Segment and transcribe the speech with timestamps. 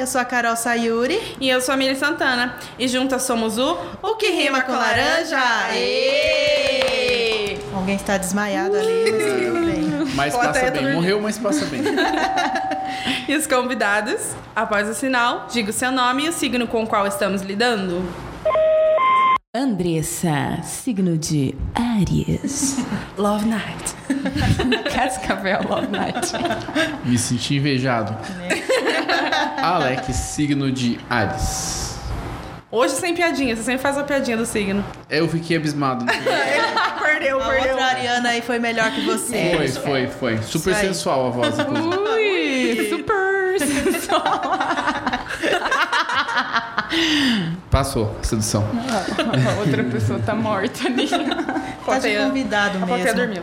[0.00, 1.20] eu sou a Carol Sayuri.
[1.40, 2.56] E eu sou a Miri Santana.
[2.78, 5.38] E juntas somos o O que rima com laranja.
[5.74, 7.58] Ê!
[7.74, 10.14] Alguém está desmaiado ali, mas tudo bem.
[10.14, 10.94] Mas Pô, passa bem.
[10.94, 11.82] Morreu, mas passa bem.
[13.28, 16.86] E os convidados, após o sinal, diga o seu nome e o signo com o
[16.86, 18.02] qual estamos lidando.
[19.54, 22.78] Andressa, signo de Áries.
[23.16, 23.94] Love Night.
[24.92, 26.32] Cascavel Love Night.
[27.04, 28.16] Me senti invejado.
[29.58, 31.98] Alex, signo de Ares.
[32.70, 34.84] Hoje sem piadinha, você sempre faz uma piadinha do signo.
[35.08, 36.04] Eu fiquei abismado.
[37.02, 39.54] perdeu, A outra Ariana aí foi melhor que você.
[39.56, 40.38] Foi, foi, foi.
[40.42, 40.86] Super Isso aí.
[40.88, 41.96] sensual a voz, inclusive.
[41.98, 44.22] Ui, super sensual.
[47.70, 48.64] Passou a sedução.
[49.48, 51.08] A outra pessoa tá morta ali.
[51.08, 53.42] Tá de Plateia- convidado A plateia mesmo.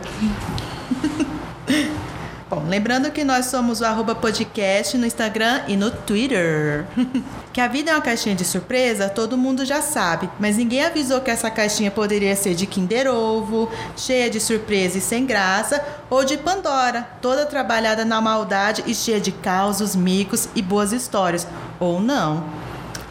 [2.50, 6.86] Bom, lembrando que nós somos o arroba podcast no Instagram e no Twitter.
[7.52, 10.30] que a vida é uma caixinha de surpresa, todo mundo já sabe.
[10.40, 15.00] Mas ninguém avisou que essa caixinha poderia ser de Kinder Ovo, cheia de surpresa e
[15.02, 20.62] sem graça, ou de Pandora, toda trabalhada na maldade e cheia de causos, micos e
[20.62, 21.46] boas histórias.
[21.78, 22.44] Ou não.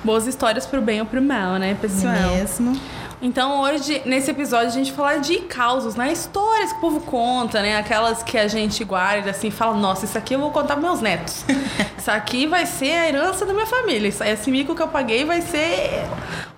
[0.04, 2.14] Boas histórias pro bem ou pro mal, né, pessoal?
[2.32, 2.76] Mesmo.
[3.20, 6.12] Então hoje, nesse episódio, a gente vai falar de causos, né?
[6.14, 7.76] Histórias que o povo conta, né?
[7.76, 10.86] Aquelas que a gente guarda assim e fala, nossa, isso aqui eu vou contar pros
[10.86, 11.44] meus netos.
[11.98, 14.08] isso aqui vai ser a herança da minha família.
[14.08, 16.06] Isso- Esse mico que eu paguei vai ser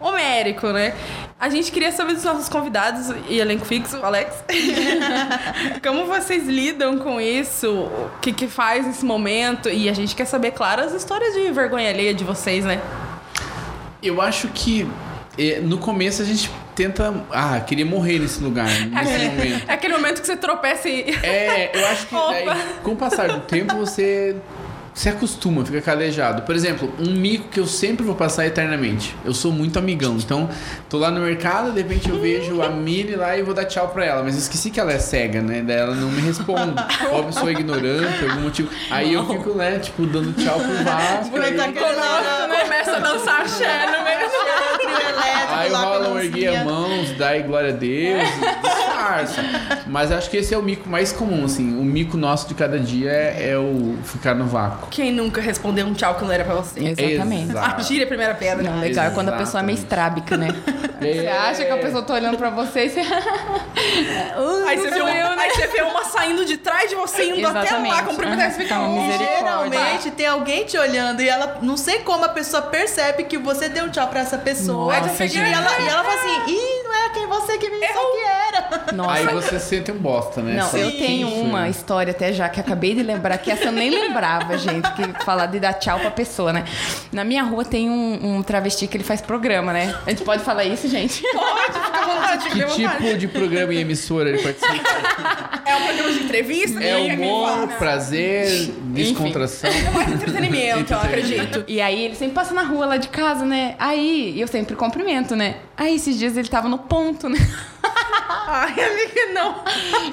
[0.01, 0.93] homérico, né?
[1.39, 4.43] A gente queria saber dos nossos convidados e elenco fixo, Alex.
[5.81, 7.71] Como vocês lidam com isso?
[7.71, 9.69] O que, que faz nesse momento?
[9.69, 12.81] E a gente quer saber, claro, as histórias de vergonha alheia de vocês, né?
[14.03, 14.85] Eu acho que
[15.61, 17.13] no começo a gente tenta.
[17.31, 19.69] Ah, queria morrer nesse lugar, nesse momento.
[19.69, 21.01] É aquele momento que você tropeça e.
[21.23, 22.45] É, eu acho que daí,
[22.83, 24.35] com o passar do tempo você
[24.99, 26.41] se acostuma, fica calejado.
[26.41, 29.15] Por exemplo, um mico que eu sempre vou passar eternamente.
[29.23, 30.49] Eu sou muito amigão, então
[30.89, 33.87] tô lá no mercado, de repente eu vejo a Mili lá e vou dar tchau
[33.87, 35.63] pra ela, mas eu esqueci que ela é cega, né?
[35.65, 36.75] Daí ela não me responde.
[37.13, 38.69] Ou a pessoa é ignorante, por algum motivo.
[38.91, 41.31] Aí eu fico, né, tipo, dando tchau pro Vasco.
[41.31, 44.49] Bruno tá aí- querendo Começa a dançar axé no meio do
[45.49, 48.21] Aí o lá com a mãos, dai glória a Deus,
[48.61, 49.41] disfarça.
[49.87, 51.77] Mas acho que esse é o mico mais comum, assim.
[51.77, 54.88] O mico nosso de cada dia é, é o ficar no vácuo.
[54.89, 56.79] Quem nunca respondeu um tchau que não era pra você?
[56.79, 57.51] Exatamente.
[57.51, 57.81] Exato.
[57.81, 58.63] Atire a primeira pedra.
[58.63, 60.49] Não, legal é quando a pessoa é meio estrábica, né?
[60.99, 62.99] Você acha que a pessoa tá olhando pra você e você.
[64.67, 67.59] Aí você, vê uma, aí você vê uma saindo de trás de você, indo até
[67.59, 68.03] lá, Exatamente.
[68.03, 68.79] cumprimentar e você fica...
[68.79, 69.39] Misericórdia.
[69.39, 73.69] Geralmente tem alguém te olhando e ela não sei como a pessoa percebe que você
[73.69, 74.99] deu um tchau pra essa pessoa.
[74.99, 77.93] Nossa, e, ela, e ela fala assim: ih, não era quem você que me disse
[77.93, 78.93] que era.
[78.93, 79.11] Nossa.
[79.11, 80.55] Aí você sente um bosta, né?
[80.55, 81.69] Não, Só eu tenho uma né?
[81.69, 85.45] história até já que acabei de lembrar, que essa eu nem lembrava, gente, que falar
[85.45, 86.65] de dar tchau pra pessoa, né?
[87.11, 89.95] Na minha rua tem um, um travesti que ele faz programa, né?
[90.05, 91.21] A gente pode falar isso, gente?
[91.31, 94.89] Pode, fica à vontade, Que tipo de programa e emissora ele participa?
[95.65, 96.83] É um programa de entrevista?
[96.83, 99.69] É humor, prazer, descontração.
[99.69, 101.63] É mais entretenimento, eu acredito.
[101.67, 103.75] E aí ele sempre passa na rua lá de casa, né?
[103.77, 105.57] Aí eu sempre cumprimento, né?
[105.77, 107.37] Aí esses dias ele tava no ponto, né?
[108.47, 109.63] Ai, amiga, não.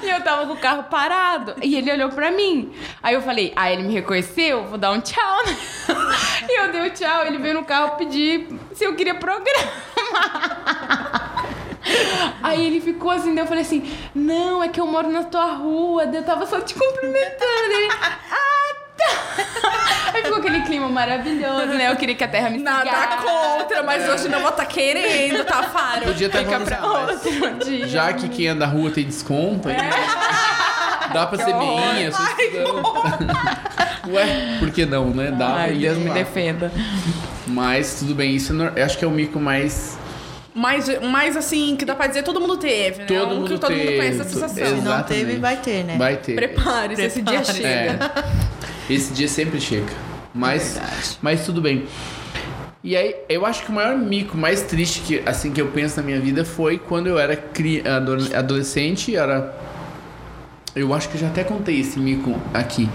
[0.03, 1.55] E eu tava com o carro parado.
[1.61, 2.73] E ele olhou pra mim.
[3.01, 4.65] Aí eu falei, ah, ele me reconheceu?
[4.65, 5.57] Vou dar um tchau, né?
[6.49, 7.25] E eu dei o tchau.
[7.25, 9.71] Ele veio no carro pedir se eu queria programa.
[12.43, 15.53] Aí ele ficou assim, daí eu falei assim, não, é que eu moro na tua
[15.53, 17.71] rua, daí eu tava só te cumprimentando.
[17.71, 18.17] Ele, ah.
[20.13, 21.91] Aí ficou aquele clima maravilhoso, né?
[21.91, 25.63] Eu queria que a terra me Nada contra, mas hoje não vou estar querendo, tá,
[25.63, 26.05] Faro?
[26.05, 27.87] Podia estar Fica falando pra assim, outro dia.
[27.87, 29.75] já que quem anda na rua tem desconto, aí
[31.13, 33.27] dá pra ser minha, sou estudante.
[34.09, 35.31] Ué, por que não, né?
[35.31, 36.13] Dá Ai, pra ir Deus me lá.
[36.13, 36.71] defenda.
[37.45, 39.97] Mas tudo bem, isso é acho que é o mico mais.
[40.55, 43.05] Mas, mas assim, que dá pra dizer, todo mundo teve, né?
[43.05, 43.97] Todo um mundo que todo mundo teve.
[43.97, 44.65] conhece a sensação.
[44.65, 45.95] Se não teve, vai ter, né?
[45.97, 46.33] Vai ter.
[46.33, 47.67] Prepare-se, esse dia chega.
[48.15, 48.56] É.
[48.89, 49.91] Esse dia sempre chega.
[50.33, 51.17] Mas, Verdade.
[51.21, 51.85] mas tudo bem.
[52.83, 55.97] E aí, eu acho que o maior mico, mais triste que assim que eu penso
[55.97, 59.53] na minha vida foi quando eu era cri- ado- adolescente, era
[60.75, 62.87] eu acho que eu já até contei esse mico aqui,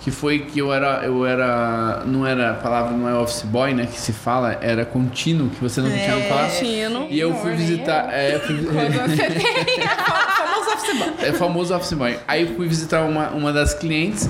[0.00, 3.74] que foi que eu era eu era não era a palavra não é office boy,
[3.74, 6.48] né, que se fala, era contínuo, que você não tinha ouvido falar.
[6.48, 7.06] Contínuo.
[7.10, 8.56] E eu fui visitar, é, fui-
[10.76, 11.14] office boy.
[11.28, 12.18] é famoso office boy.
[12.28, 14.28] Aí eu fui visitar uma, uma das clientes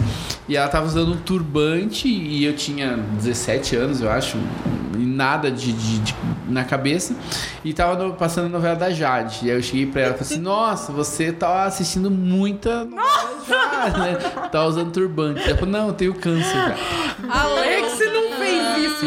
[0.48, 4.36] e ela tava usando um turbante e eu tinha 17 anos, eu acho,
[4.94, 6.14] e nada de, de- de-
[6.48, 7.14] na cabeça.
[7.64, 9.40] E tava no- passando a novela da Jade.
[9.46, 13.42] E aí eu cheguei pra ela e falei assim: Nossa, você tá assistindo muita novela
[13.48, 14.14] da Jade, né?
[14.52, 15.40] Tá usando turbante.
[15.44, 16.76] Ela falou: Não, eu tenho câncer, cara.
[17.28, 19.06] Alex não fez isso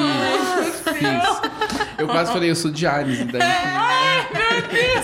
[0.94, 1.50] Fiz.
[1.98, 3.20] Eu quase falei, eu sou de Ares.
[3.32, 3.42] Daí,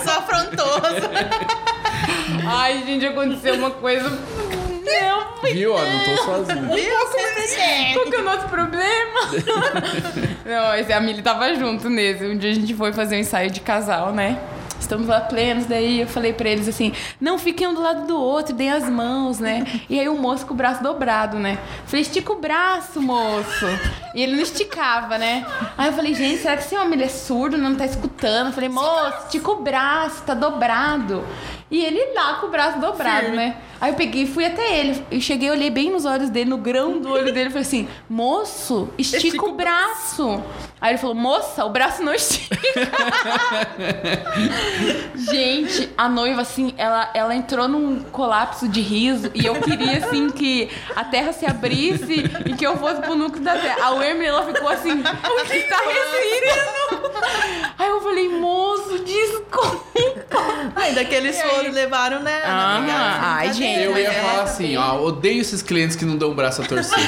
[0.04, 1.08] Só afrontoso.
[2.46, 4.08] Ai, gente, aconteceu uma coisa.
[4.10, 5.72] Não, viu?
[5.74, 6.74] Ó, não tô sozinho.
[6.74, 6.96] Viu?
[7.94, 9.20] Qual que é o nosso problema?
[10.44, 12.24] Não, esse, a Mili tava junto nesse.
[12.24, 14.38] Um dia a gente foi fazer um ensaio de casal, né?
[14.78, 18.16] Estamos lá plenos, daí eu falei pra eles assim: não fiquem um do lado do
[18.16, 19.64] outro, deem as mãos, né?
[19.88, 21.58] E aí o moço com o braço dobrado, né?
[21.86, 23.66] Falei: estica o braço, moço.
[24.14, 25.44] E ele não esticava, né?
[25.76, 28.48] Aí eu falei: gente, será que esse homem ele é surdo, não tá escutando?
[28.48, 31.24] Eu falei: moço, estica o braço, tá dobrado.
[31.70, 33.56] E ele lá com o braço dobrado, né?
[33.80, 35.04] Aí eu peguei e fui até ele.
[35.10, 37.88] E cheguei, olhei bem nos olhos dele, no grão do olho dele, e falei assim:
[38.08, 40.42] moço, estica, Estica o braço.
[40.80, 42.56] Aí ele falou: moça, o braço não estica.
[45.16, 50.30] Gente, a noiva, assim, ela, ela entrou num colapso de riso e eu queria, assim,
[50.30, 53.88] que a terra se abrisse e que eu fosse pro núcleo da terra.
[53.88, 57.10] A Emily, ela ficou assim, o que tá respirando?
[57.78, 58.15] Aí eu falei,
[60.96, 62.42] Ainda que eles foram, levaram, né?
[62.44, 66.16] Ah, brincadeira, ai, gente, Eu ia é falar assim, ó, odeio esses clientes que não
[66.16, 66.98] dão o braço a torcer.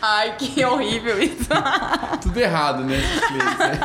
[0.00, 1.48] Ai, que horrível isso.
[2.22, 2.96] tudo errado, né?
[2.96, 3.78] esses clientes, né?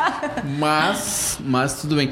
[0.60, 2.12] Mas, mas tudo bem.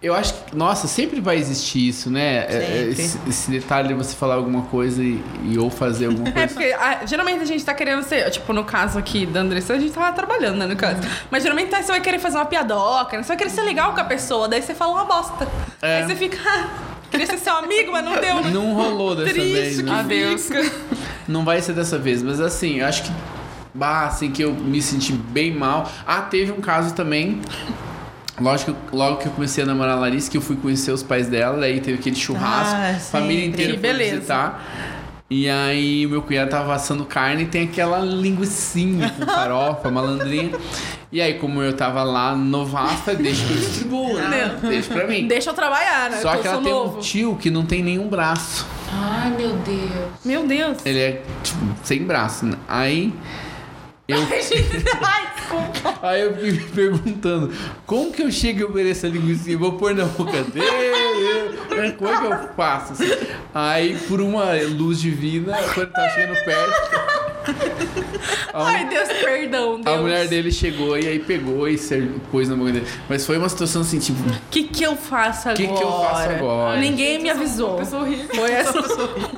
[0.00, 2.46] Eu acho que, nossa, sempre vai existir isso, né?
[2.48, 2.88] É, é.
[2.90, 6.48] Esse, esse detalhe de você falar alguma coisa e, e ou fazer alguma É, coisa.
[6.54, 9.78] porque ah, geralmente a gente tá querendo ser, tipo, no caso aqui da Andressa, a
[9.78, 11.00] gente tava trabalhando, né, no caso.
[11.32, 13.24] Mas geralmente tá, você vai querer fazer uma piadoca, né?
[13.24, 15.48] você vai querer ser legal com a pessoa, daí você fala uma bosta.
[15.82, 15.96] É.
[16.02, 16.68] Aí você fica, ah,
[17.10, 18.40] queria ser seu amigo, mas não deu.
[18.52, 19.92] Não rolou dessa Triste vez, né?
[19.98, 20.48] Adeus.
[21.26, 23.10] Não vai ser dessa vez, mas assim, eu acho que.
[23.74, 25.90] Bah, assim, que eu me senti bem mal.
[26.06, 27.40] Ah, teve um caso também.
[28.40, 31.28] Lógico, logo que eu comecei a namorar a Larissa, que eu fui conhecer os pais
[31.28, 34.14] dela, aí teve aquele churrasco, Ah, família inteira Que foi beleza.
[34.16, 34.94] visitar.
[35.30, 40.52] E aí o meu cunhado tava assando carne e tem aquela linguicinha com farofa, malandrinha.
[41.12, 44.58] E aí, como eu tava lá novaça, deixa que eu distribuo, né?
[44.62, 45.26] Deixa pra mim.
[45.26, 46.18] Deixa eu trabalhar, né?
[46.18, 46.98] Só que ela tem novo.
[46.98, 48.66] um tio que não tem nenhum braço.
[48.92, 50.08] Ai, meu Deus.
[50.24, 50.78] Meu Deus.
[50.84, 52.56] Ele é, tipo, sem braço, né?
[52.68, 53.12] Aí.
[54.06, 55.37] Eu, Ai, desculpa.
[56.02, 57.52] Aí eu fiquei me perguntando,
[57.86, 59.56] como que eu chego e ofereço a linguiça?
[59.56, 61.58] Vou pôr na boca dele?
[61.96, 62.92] Como é que eu faço?
[62.94, 63.10] assim?
[63.54, 67.28] Aí, por uma luz divina, quando tá chegando perto,
[68.52, 70.00] a, Ai, Deus, perdão, a Deus.
[70.00, 71.78] mulher dele chegou e aí pegou e
[72.30, 72.86] pôs na boca dele.
[73.08, 75.56] Mas foi uma situação assim, tipo, o O que que eu faço agora?
[75.56, 76.78] que, que eu faço agora?
[76.80, 77.76] Ninguém me avisou.
[77.76, 78.28] Pessoa horrível.
[78.34, 78.72] Foi, essa,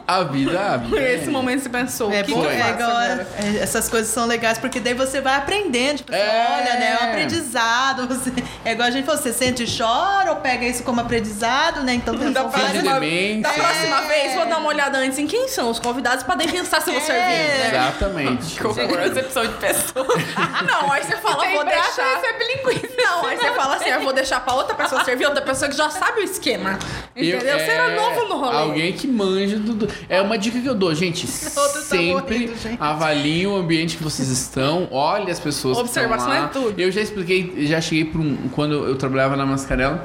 [0.07, 0.89] A vida, a vida.
[0.89, 2.13] foi esse momento que você pensou.
[2.13, 3.29] É o que, bom, que eu é faço agora, agora?
[3.39, 6.00] é, essas coisas são legais, porque daí você vai aprendendo.
[6.01, 6.47] Tipo, assim, É.
[6.61, 6.99] olha, né?
[7.01, 8.09] É um aprendizado.
[8.09, 8.33] Você,
[8.65, 11.95] é igual a gente falou, você sente e chora ou pega isso como aprendizado, né?
[11.95, 13.43] Então tem Da próxima, demência.
[13.43, 16.81] da próxima vez, vou dar uma olhada antes em quem são os convidados pra pensar
[16.81, 17.21] se eu vou servir.
[17.23, 17.69] né?
[17.69, 18.59] Exatamente.
[19.01, 20.07] Recepção de pessoa.
[20.67, 22.05] Não, aí você fala, Tem vou deixar.
[22.17, 22.95] recebe linguiça.
[22.97, 25.77] Não, aí você fala assim, eu vou deixar pra outra pessoa servir, outra pessoa que
[25.77, 26.79] já sabe o esquema.
[27.17, 27.41] Entendeu?
[27.41, 28.57] Eu- você era é, novo no rolê.
[28.57, 31.27] Alguém que manja do, É uma dica que eu dou, gente.
[31.57, 32.79] Outro tá sempre morrendo, gente.
[32.83, 36.67] avaliem o ambiente que vocês estão, olhe as pessoas Observação que estão lá.
[36.67, 36.81] é tudo.
[36.81, 38.49] Eu já expliquei, já cheguei para um.
[38.53, 40.05] Quando eu trabalhava na Mascarela,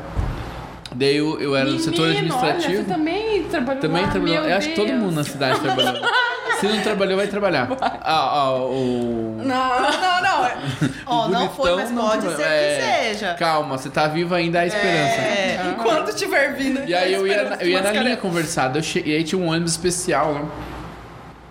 [0.94, 2.84] daí eu, eu era no setor Menino, Olha, administrativo.
[2.84, 4.12] você também trabalhou Também lá?
[4.12, 4.46] trabalhou.
[4.46, 6.02] Eu acho que todo mundo na cidade trabalhou.
[6.60, 7.68] Se não trabalhou, vai trabalhar.
[7.82, 9.42] Ah, ah, o.
[9.44, 10.52] Não, não, não.
[11.06, 13.34] Ó, o não foi, mas pode ser É, que seja.
[13.34, 15.22] Calma, você tá vivo ainda, há esperança.
[15.22, 15.76] É.
[15.78, 16.88] Enquanto tiver vindo.
[16.88, 19.04] E aí eu ia, esperando eu ia na linha conversar, daí eu che...
[19.06, 20.46] e aí tinha um ônibus especial, né?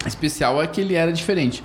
[0.07, 1.63] Especial é que ele era diferente.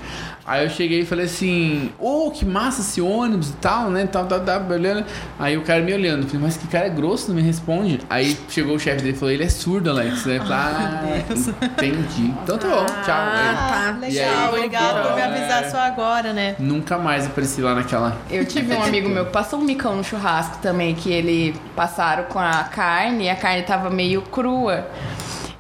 [0.49, 4.07] Aí eu cheguei e falei assim, ô, que massa esse ônibus e tal, né?
[4.11, 5.05] Tal, tal, tal, olhando.
[5.37, 7.99] Aí o cara me olhando, falei, mas que cara é grosso, não me responde.
[8.09, 10.25] Aí chegou o chefe dele e falou, ele é surdo, Alex.
[10.25, 10.57] Aí eu falei,
[11.61, 12.33] ah, entendi.
[12.43, 13.15] Então tá bom, tchau.
[13.15, 14.07] Aí, Ah, tá.
[14.07, 14.39] E legal.
[14.39, 15.25] aí, Obrigado por me é.
[15.25, 16.55] avisar só agora, né?
[16.57, 18.17] nunca mais apareci lá naquela.
[18.31, 22.23] Eu tive um amigo meu que passou um micão no churrasco também, que ele passaram
[22.23, 24.87] com a carne e a carne tava meio crua.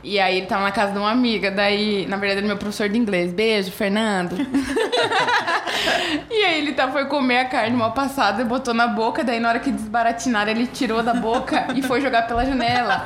[0.01, 2.57] E aí ele tava na casa de uma amiga, daí, na verdade, ele é meu
[2.57, 3.33] professor de inglês.
[3.33, 4.35] Beijo, Fernando.
[6.31, 9.39] e aí ele tá, foi comer a carne mal passada e botou na boca, daí
[9.41, 13.03] na hora que desbaratinaram, ele tirou da boca e foi jogar pela janela.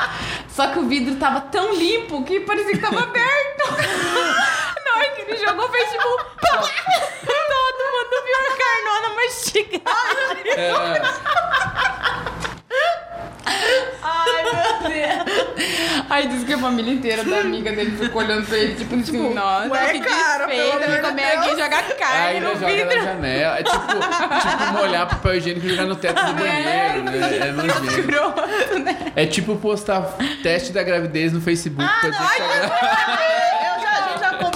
[0.50, 3.72] Só que o vidro tava tão limpo que parecia que tava aberto.
[4.86, 6.18] na hora que ele jogou, fez tipo.
[6.42, 6.62] pá!
[7.26, 9.94] Todo mundo viu a carnona mastigada.
[13.46, 15.44] Ai, meu Deus.
[16.10, 19.34] Aí disse que a família inteira da amiga dele ficou olhando pra ele, tipo, assim,
[19.34, 22.40] nossa, ué, que cara, pelo desfeita, amor vai de comer aqui e jogar carne Aí
[22.40, 23.04] no joga na vidro.
[23.04, 23.60] janela.
[23.60, 27.38] É tipo, tipo molhar papel higiênico e jogar no teto do banheiro, né?
[27.48, 28.04] É nojento.
[28.04, 28.98] Grosso, né?
[29.16, 30.02] É tipo postar
[30.44, 33.53] teste da gravidez no Facebook pra dizer que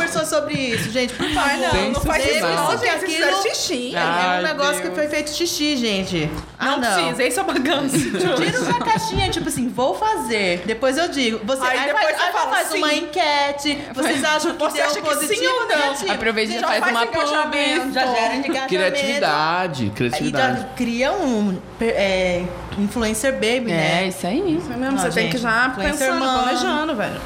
[0.07, 1.13] conversou sobre isso, gente?
[1.13, 1.49] Por favor.
[1.49, 2.89] Ai, não, não faz isso não, gente.
[2.89, 3.95] Aquilo- xixi.
[3.95, 4.89] É Ai, um negócio Deus.
[4.89, 6.29] que foi feito xixi, gente.
[6.59, 6.93] Ah, não, não.
[6.93, 7.97] precisa, esse é o baganço.
[8.11, 10.63] Tira uma caixinha, tipo assim, vou fazer.
[10.65, 11.39] Depois eu digo.
[11.45, 12.77] Você, Aí aí, depois faz, você aí fala faz sim.
[12.77, 13.77] uma enquete.
[13.93, 15.67] Vocês acham que Você deu acha que sim ou não?
[15.67, 16.11] negativo?
[16.13, 17.93] Aproveita e já faz uma engajamento, publi.
[17.93, 18.67] Já gera engajamento.
[18.67, 20.57] Criatividade, criatividade.
[20.61, 22.43] já cria um é,
[22.77, 24.07] influencer baby, É, né?
[24.07, 24.39] isso aí.
[24.39, 27.21] É mesmo, Não, você tem gente, que já pensando, planejando, velho.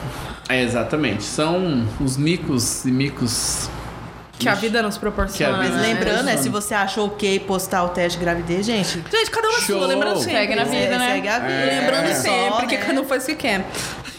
[0.54, 1.24] É, exatamente.
[1.24, 3.70] São os micos e micos.
[4.38, 5.54] Que a vida nos proporciona.
[5.54, 5.94] Que a Mas vida- né?
[5.94, 6.44] lembrando, né, Exato.
[6.44, 9.78] se você achou ok postar o teste de gravidez, gente, Gente, cada uma é Show.
[9.78, 10.34] sua, lembrando sempre.
[10.34, 11.12] Segue na vida, é, né?
[11.14, 11.52] segue a vida.
[11.54, 11.80] É.
[11.82, 12.14] Lembrando É.
[12.16, 12.84] sempre Só, que né?
[12.84, 13.66] cada um faz o que quer.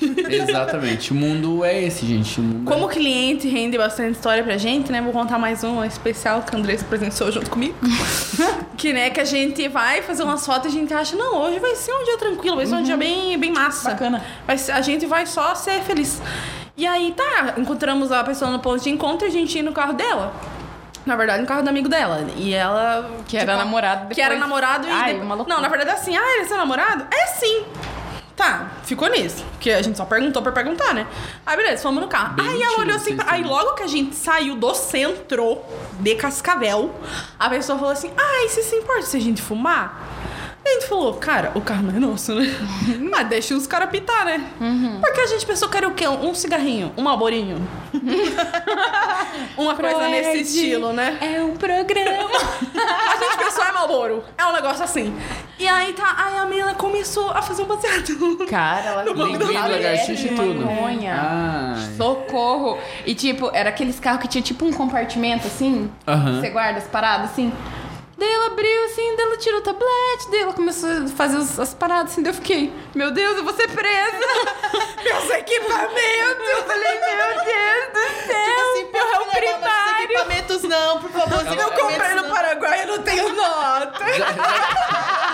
[0.28, 1.12] Exatamente.
[1.12, 2.40] O mundo é esse, gente.
[2.40, 2.92] O Como é...
[2.92, 5.00] cliente rende bastante história pra gente, né?
[5.00, 7.74] Vou contar mais uma especial que a Andressa presenciou junto comigo.
[8.76, 11.58] que, né, que a gente vai fazer umas fotos e a gente acha, não, hoje
[11.58, 13.90] vai ser um dia tranquilo, vai ser um dia bem, bem massa.
[13.90, 14.22] Bacana.
[14.46, 16.20] Vai ser- a gente vai só ser feliz.
[16.76, 19.72] E aí, tá, encontramos a pessoa no ponto de encontro e a gente ia no
[19.72, 20.32] carro dela.
[21.04, 22.24] Na verdade, no carro do amigo dela.
[22.36, 23.10] E ela.
[23.26, 24.48] Que era namorado Que era depois.
[24.48, 24.90] namorado e.
[24.90, 25.56] Ai, depois- uma loucura.
[25.56, 27.06] Não, na verdade, assim, ah, ele é seu namorado?
[27.12, 27.64] É sim.
[28.42, 29.44] Tá, ficou nisso.
[29.52, 31.06] Porque a gente só perguntou pra perguntar, né?
[31.46, 32.34] Aí, beleza, fomos no carro.
[32.34, 33.14] Bem aí ela olhou assim.
[33.14, 33.56] pra- Aí, também.
[33.56, 35.58] logo que a gente saiu do centro
[36.00, 36.92] de Cascavel,
[37.38, 40.02] a pessoa falou assim: Ah, e se se importa se a gente fumar?
[40.64, 42.46] E a gente falou, cara, o carro não é nosso, né?
[43.10, 44.44] Mas deixa os caras pitar, né?
[45.00, 46.06] Porque a gente pensou que era o quê?
[46.06, 47.56] Um cigarrinho, um malborinho.
[49.56, 51.18] Uma coisa nesse estilo, né?
[51.20, 52.30] É um programa.
[52.72, 54.24] A gente pensou é Malboro.
[54.36, 55.14] É um negócio assim.
[55.58, 58.46] E aí tá, aí a menina começou a fazer um baseado.
[58.48, 60.64] Cara, ela Linguinha do lagartixa e tudo.
[60.66, 61.74] Maconha.
[61.96, 62.78] Socorro!
[63.06, 66.40] E tipo, era aqueles carros que tinha tipo um compartimento assim, Aham.
[66.40, 67.52] você guarda as paradas assim.
[68.22, 71.58] Daí ela abriu assim, daí ela tirou o tablete, daí ela começou a fazer as,
[71.58, 74.16] as paradas assim, daí eu fiquei, meu Deus, eu vou ser presa!
[75.02, 76.48] Meus equipamentos.
[76.48, 78.44] Eu falei, meu Deus do céu!
[78.44, 80.04] Tipo assim, pode levar nossos primário!
[80.04, 81.38] equipamentos não, por favor.
[81.38, 82.30] os Eu comprei no não.
[82.30, 84.04] Paraguai e não tenho nota.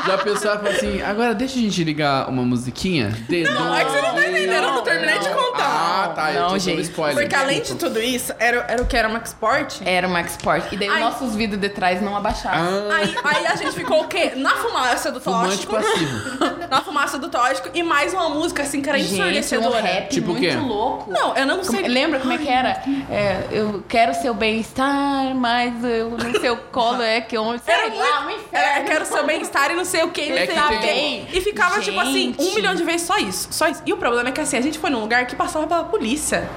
[0.07, 3.11] Já e falou assim: agora deixa a gente ligar uma musiquinha?
[3.55, 5.59] Não, é que você não tá entendendo, eu não terminei de contar.
[5.69, 6.33] Ah, tá.
[6.33, 6.81] eu Não, tô gente.
[6.83, 7.15] spoiler.
[7.17, 9.81] Porque além de tudo isso, era, era o que era Max Sport.
[9.85, 10.73] Era o Max Sport.
[10.73, 10.95] E daí Ai.
[10.95, 12.59] os nossos vidros de trás não abaixavam.
[12.59, 14.33] Ah, Aí, aí a gente ficou o quê?
[14.37, 15.73] Na fumaça do fumante tóxico.
[15.75, 16.59] passivo.
[16.71, 17.71] Na fumaça do tóxico.
[17.75, 19.81] E mais uma música assim que era Gente, um ensurdecedora.
[19.81, 20.55] rap Tipo o muito quê?
[20.57, 21.11] louco.
[21.11, 21.89] Não, eu não Como- sei.
[21.89, 22.83] lembra como é que era?
[23.11, 27.95] É, eu quero seu bem-estar, mas eu no seu colo é que eu sei Era
[27.95, 28.89] lá, muito- um É, inferno.
[28.89, 31.37] quero seu bem-estar e não sei o que, não É sei que o tem- quê.
[31.39, 33.49] E ficava, tipo assim, um milhão de vezes só isso.
[33.51, 33.83] Só isso.
[33.87, 36.49] E o problema é que assim, a gente foi num lugar que passava pela polícia.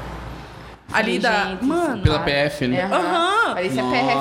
[0.93, 1.57] Ali da.
[1.61, 2.01] Mano.
[2.01, 2.89] Pela PF, né?
[2.91, 3.53] Aham.
[3.53, 3.95] Parecia Nossa.
[3.97, 4.15] PRF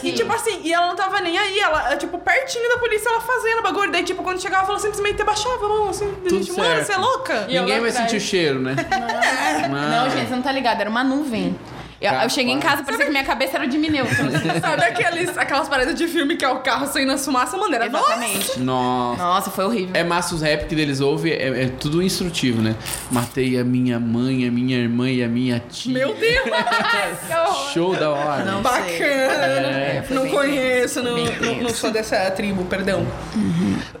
[0.00, 2.78] para E, tipo assim, e ela não tava nem aí, ela, é, tipo, pertinho da
[2.78, 3.90] polícia, ela fazendo bagulho.
[3.90, 6.12] Daí, tipo, quando chegava, ela simplesmente abaixava a mão, assim.
[6.22, 6.86] Tudo gente, mano, certo.
[6.86, 7.44] você é louca?
[7.48, 7.94] E Ninguém vai atrás.
[8.10, 8.74] sentir o cheiro, né?
[9.70, 11.56] Não, gente, você não tá ligado, era uma nuvem.
[12.04, 14.60] Eu, eu cheguei em casa, parecia que minha cabeça era de assim.
[14.60, 17.74] Sabe aqueles, aquelas paradas de filme que é o carro saindo na fumaça, mano?
[17.74, 18.12] Era nossa.
[18.12, 18.60] Exatamente.
[18.60, 19.22] Nossa.
[19.22, 19.90] Nossa, foi horrível.
[19.94, 22.74] É massa os rap que eles ouvem, é, é tudo instrutivo, né?
[23.10, 25.92] Matei a minha mãe, a minha irmã e a minha tia.
[25.92, 26.44] Meu Deus!
[27.72, 28.44] Show da hora.
[28.44, 28.84] Não Bacana!
[28.84, 33.06] É, foi não conheço, não, não, não sou dessa tribo, perdão.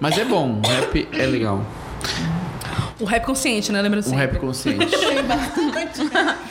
[0.00, 1.64] Mas é bom, o rap é legal.
[3.04, 3.82] O rap consciente, né?
[3.82, 4.18] Lembrando sempre.
[4.18, 4.96] rap consciente.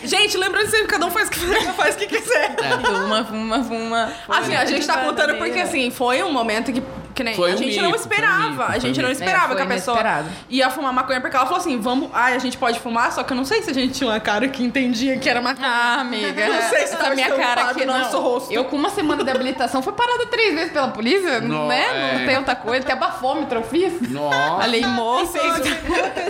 [0.05, 1.39] Gente, lembrando sempre, cada um faz o que,
[1.73, 2.55] faz o que quiser.
[2.85, 4.13] Fuma, fuma, fuma.
[4.29, 6.83] Assim, a gente tá contando porque, assim, foi um momento que,
[7.13, 8.49] que nem, Foi a um gente não mico, foi um esperava.
[8.49, 9.21] mico, a foi gente um não mico.
[9.21, 10.29] esperava É, que a pessoa inesperado.
[10.49, 13.31] ia fumar maconha, porque ela falou assim, vamos, ai, a gente pode fumar, só que
[13.33, 15.67] eu não sei se a gente tinha uma cara que entendia que era maconha.
[15.67, 16.33] Ah, amiga.
[16.47, 17.99] Não sei se essa tava minha cara estampado aqui no não.
[17.99, 18.51] nosso rosto.
[18.53, 21.85] Eu com uma semana de habilitação fui parada três vezes pela polícia, Não, né?
[22.13, 22.17] é.
[22.19, 24.09] Não tem outra coisa, até bafômetro eu fiz.
[24.09, 24.37] Nossa.
[24.61, 25.39] Falei, moça.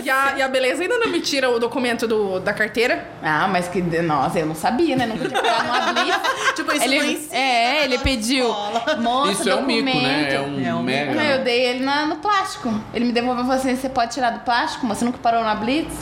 [0.02, 3.06] E a, e a beleza ainda não me tira o documento do, da carteira.
[3.22, 3.80] Ah, mas que.
[3.82, 5.06] Nossa, eu não sabia, né?
[5.06, 6.18] Nunca tinha pegado uma blitz.
[6.54, 8.46] Tipo, isso ele, É, ele pediu.
[8.48, 8.96] escola.
[9.00, 10.34] Moça, Isso é um mico, né?
[10.34, 11.14] É um, É mega.
[11.14, 12.72] Não, eu dei ele na- no plástico.
[12.92, 15.42] Ele me devolveu e falou assim: você pode tirar do plástico, mas você nunca parou
[15.42, 15.94] na Blitz?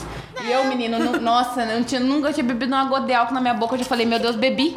[0.43, 3.33] E eu, menino, nu- nossa, eu não tinha, nunca tinha bebido uma gota de álcool
[3.35, 3.75] na minha boca.
[3.75, 4.75] Eu já falei, meu Deus, bebi.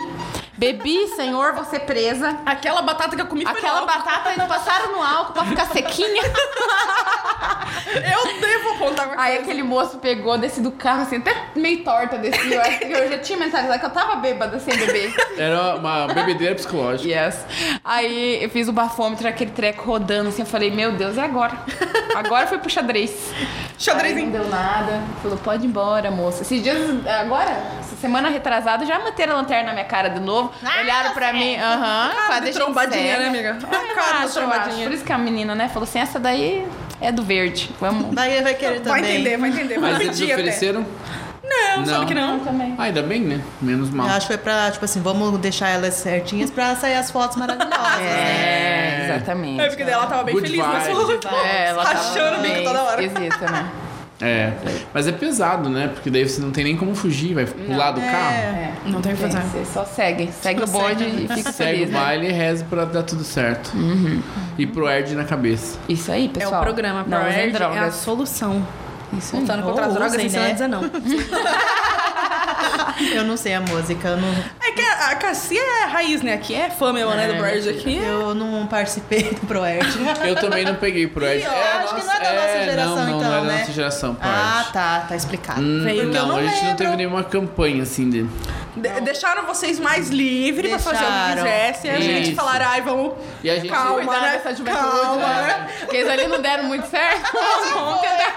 [0.58, 2.38] Bebi, senhor, você presa.
[2.46, 3.98] Aquela batata que eu comi foi Aquela no álcool.
[4.04, 6.22] batata eles passaram no álcool pra ficar sequinha.
[9.16, 12.52] Aí aquele moço pegou, desci do carro, assim, até meio torta desci.
[12.52, 15.14] Eu, acho que eu já tinha mentalizado que eu tava bêbada sem beber.
[15.38, 17.08] Era uma bebedeira psicológica.
[17.08, 17.44] Yes.
[17.84, 21.58] Aí eu fiz o bafômetro, aquele treco rodando, assim, eu falei, meu Deus, e agora?
[22.14, 23.32] Agora foi pro xadrez.
[23.78, 25.02] Xadrez Aí em não deu nada.
[25.22, 26.42] Falou, pode ir embora, moça.
[26.42, 30.50] Esses dias, agora, essa semana retrasada, já meteram a lanterna na minha cara de novo.
[30.80, 33.58] Olharam pra mim, aham, Cara quase trombadinha, né, amiga?
[33.70, 34.86] Eu A cara acho, trombadinha.
[34.86, 36.66] Por isso que a menina, né, falou assim, essa daí
[37.00, 37.70] é do verde.
[37.80, 38.14] Vamos.
[38.14, 39.20] Vai, vai querer Vai também.
[39.20, 39.78] entender, vai entender.
[39.78, 40.42] Mas eles pedir até.
[41.46, 41.78] Ofereceram.
[41.78, 42.40] Não, sabe que não.
[42.40, 42.74] também.
[42.78, 43.40] Ah, ainda bem, né?
[43.60, 44.06] Menos mal.
[44.08, 47.36] Eu acho que foi pra, tipo assim, vamos deixar elas certinhas pra sair as fotos
[47.36, 47.98] maravilhosas.
[47.98, 48.06] né?
[48.06, 49.60] É, exatamente.
[49.60, 51.24] É porque daí ela tava bem Good feliz fotos.
[51.44, 53.02] É, ela Rachando tava o bico toda hora.
[53.02, 53.70] esquisita, né?
[54.18, 54.50] É.
[54.94, 55.90] Mas é pesado, né?
[55.92, 58.34] Porque daí você não tem nem como fugir, vai pular do carro.
[58.34, 58.72] É.
[58.86, 59.42] Não tem o que fazer.
[59.42, 60.30] Você só segue.
[60.32, 61.98] Segue o bonde e fica Segue feliz, o né?
[62.00, 63.72] baile e reza pra dar tudo certo.
[64.56, 65.78] E pro Erd na cabeça.
[65.86, 66.62] Isso aí, É pessoal.
[66.62, 67.04] o programa.
[67.06, 68.66] Não usem ProErd é a solução.
[69.12, 69.42] Isso aí.
[69.42, 70.48] Lutando contra as Ou drogas, usem, né?
[70.48, 70.82] a dizer não.
[73.12, 74.28] Eu não sei a música, eu não,
[74.62, 76.32] É que a, a Cassia é raiz, né?
[76.32, 77.28] Aqui é fã mesmo, né?
[77.28, 77.96] Do ProErd aqui.
[77.96, 79.86] eu não participei do Proerd.
[80.26, 81.42] Eu também não peguei pro Erd.
[81.42, 83.46] Ih, ó, acho que não é da nossa geração, não, não, então, não é da
[83.46, 83.58] né?
[83.60, 85.60] nossa geração, pro Ah, tá, tá explicado.
[85.60, 86.76] Hum, não, não a gente não lembro.
[86.76, 88.26] teve nenhuma campanha assim de.
[88.76, 91.90] De- deixaram vocês mais livres pra fazer o que quisessem.
[91.90, 93.14] A gente falaram, ai, vamos.
[93.42, 93.68] E a gente.
[93.68, 94.32] Calma, Cuidar né?
[94.32, 95.42] dessa juventude, Calma, né?
[95.46, 95.68] né?
[95.80, 97.32] Porque eles ali não deram muito certo.
[97.72, 98.36] Vamos tentar.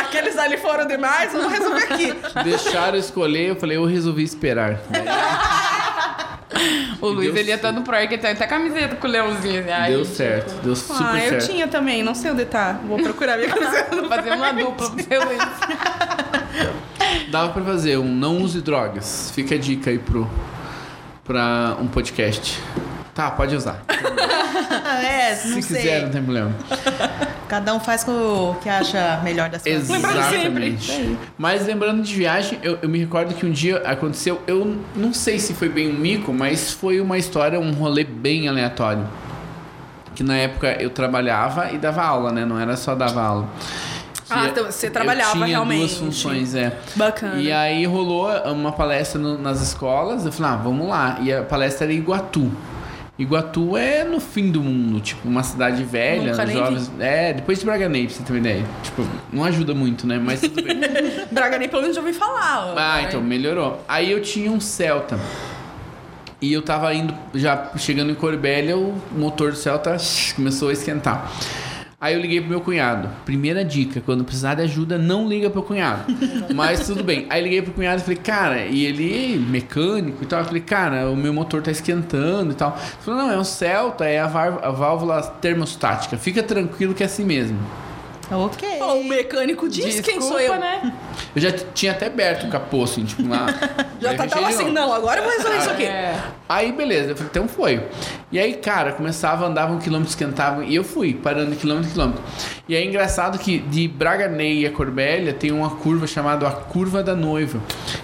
[0.00, 2.14] Aqueles ali foram demais, vamos resolver aqui.
[2.44, 4.78] Deixaram escolher, eu falei, eu resolvi esperar.
[7.00, 9.60] O Luiz, Deu ele ia estar no pro, que tem até camiseta com o leãozinho.
[9.60, 9.70] assim.
[9.70, 11.46] Ai, Deu certo, deu super ah, eu certo.
[11.46, 12.80] tinha também, não sei onde tá.
[12.86, 14.02] Vou procurar minha camiseta.
[14.08, 15.38] Fazer uma dupla pro seu Luiz.
[17.30, 19.30] Dava pra fazer um não use drogas.
[19.34, 20.28] Fica a dica aí pro,
[21.24, 22.58] pra um podcast.
[23.16, 23.82] Tá, pode usar.
[23.88, 25.76] Ah, é, não Se sei.
[25.80, 26.52] quiser, não tem problema.
[27.48, 29.88] Cada um faz com o que acha melhor das coisas.
[29.88, 31.16] Exatamente.
[31.38, 35.38] Mas lembrando de viagem, eu, eu me recordo que um dia aconteceu, eu não sei
[35.38, 39.06] se foi bem um mico, mas foi uma história, um rolê bem aleatório.
[40.14, 42.44] Que na época eu trabalhava e dava aula, né?
[42.44, 43.48] Não era só dava aula.
[44.28, 45.78] Ah, E então você eu trabalhava tinha realmente.
[45.80, 46.76] duas funções, é.
[46.96, 47.36] Bacana.
[47.40, 51.18] E aí rolou uma palestra no- nas escolas, eu falei, ah, vamos lá.
[51.22, 52.50] E a palestra era em Iguatu.
[53.18, 56.92] Iguatu é no fim do mundo, tipo, uma cidade velha, Nunca jovens.
[56.98, 58.64] É, depois de Braganei, pra você ter uma ideia.
[58.82, 60.20] Tipo, não ajuda muito, né?
[60.22, 60.78] Mas tudo bem.
[61.32, 62.74] Braga nem pelo menos já ouvi falar.
[62.76, 63.82] ah, então, melhorou.
[63.88, 65.18] Aí eu tinha um Celta.
[66.42, 69.96] E eu tava indo, já chegando em Corbélia, o motor do Celta
[70.34, 71.32] começou a esquentar.
[71.98, 73.08] Aí eu liguei pro meu cunhado.
[73.24, 76.04] Primeira dica, quando precisar de ajuda, não liga pro cunhado.
[76.54, 77.26] Mas tudo bem.
[77.30, 80.40] Aí liguei pro cunhado e falei, cara, e ele mecânico e tal.
[80.40, 82.76] Eu falei, cara, o meu motor tá esquentando e tal.
[82.76, 86.18] Ele falou, não, é um Celta, é a, a válvula termostática.
[86.18, 87.58] Fica tranquilo que é assim mesmo.
[88.30, 88.68] Ok.
[88.82, 90.58] O mecânico diz quem sou eu.
[90.58, 90.92] né?
[91.36, 93.46] Eu já tinha até aberto o capô, assim, tipo, lá.
[94.00, 95.84] Já Aí tá, tava de assim, não, agora eu vou resolver isso aqui.
[95.84, 96.18] É.
[96.48, 97.82] Aí, beleza, eu falei, então foi.
[98.30, 102.22] E aí, cara, começava, andava um quilômetro, esquentava, e eu fui, parando quilômetro, quilômetro.
[102.68, 107.14] E é engraçado que de Braganei a Corbélia tem uma curva chamada a Curva da
[107.14, 107.58] Noiva.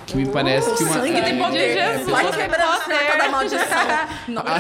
[0.07, 0.95] Que me parece que O uma.
[0.95, 1.75] sangue tem poder.
[1.75, 2.11] Jesus.
[2.11, 3.59] Vai quebrar a cerca da maldição.
[4.29, 4.43] Não,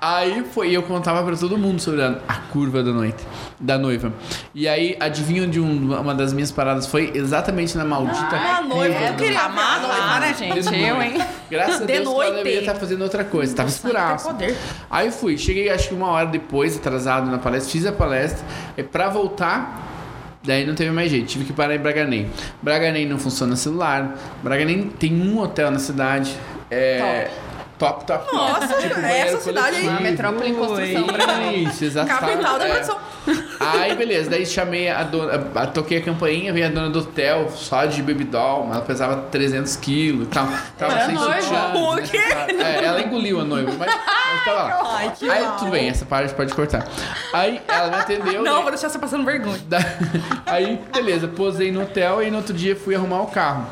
[0.00, 3.24] Aí foi, e eu contava pra todo mundo sobre a, a curva da noite,
[3.58, 4.12] da noiva.
[4.54, 7.10] E aí, adivinha onde um- uma das minhas paradas foi?
[7.14, 8.94] Exatamente na maldita Ah, noiva.
[8.94, 9.44] curva Eu queria noiva.
[9.46, 10.34] amar a noiva, né?
[10.38, 11.18] gente, eu, hein?
[11.50, 12.32] Graças a De Deus noite.
[12.36, 13.54] deveria estar fazendo outra coisa.
[13.54, 14.26] Tava escuraço.
[14.28, 14.56] poder.
[14.90, 18.44] Aí fui, cheguei acho que uma hora depois, atrasado na palestra, fiz a palestra.
[18.76, 19.82] E pra voltar,
[20.42, 22.30] daí não teve mais jeito, tive que parar em Braganém.
[22.62, 24.14] Braganém não funciona celular.
[24.42, 26.34] Braganém tem um hotel na cidade.
[26.70, 27.28] É.
[27.28, 27.43] Top,
[27.78, 28.04] top.
[28.06, 28.34] top.
[28.34, 29.88] Nossa, Tipo, essa cidade aí.
[29.88, 31.06] Uma metrópole em construção.
[31.54, 32.20] Isso, exatamente.
[32.20, 32.70] Capital da É.
[32.70, 32.98] produção.
[33.58, 34.28] Aí, beleza.
[34.30, 38.02] Daí chamei a dona, a- toquei a campainha, veio a dona do hotel, só de
[38.02, 40.46] baby doll, ela pesava 300 quilos e tal.
[40.78, 41.40] Tava Era sem noiva.
[41.40, 42.02] sutiã, O né?
[42.02, 42.18] quê?
[42.18, 44.96] É, ela engoliu a noiva, mas, mas tava lá.
[44.98, 46.86] Ai, que Aí, tudo bem, essa parte pode cortar.
[47.32, 48.42] Aí, ela me atendeu.
[48.42, 49.58] Não, daí- vou deixar você passando vergonha.
[50.46, 53.66] Aí, beleza, posei no hotel e no outro dia fui arrumar o carro.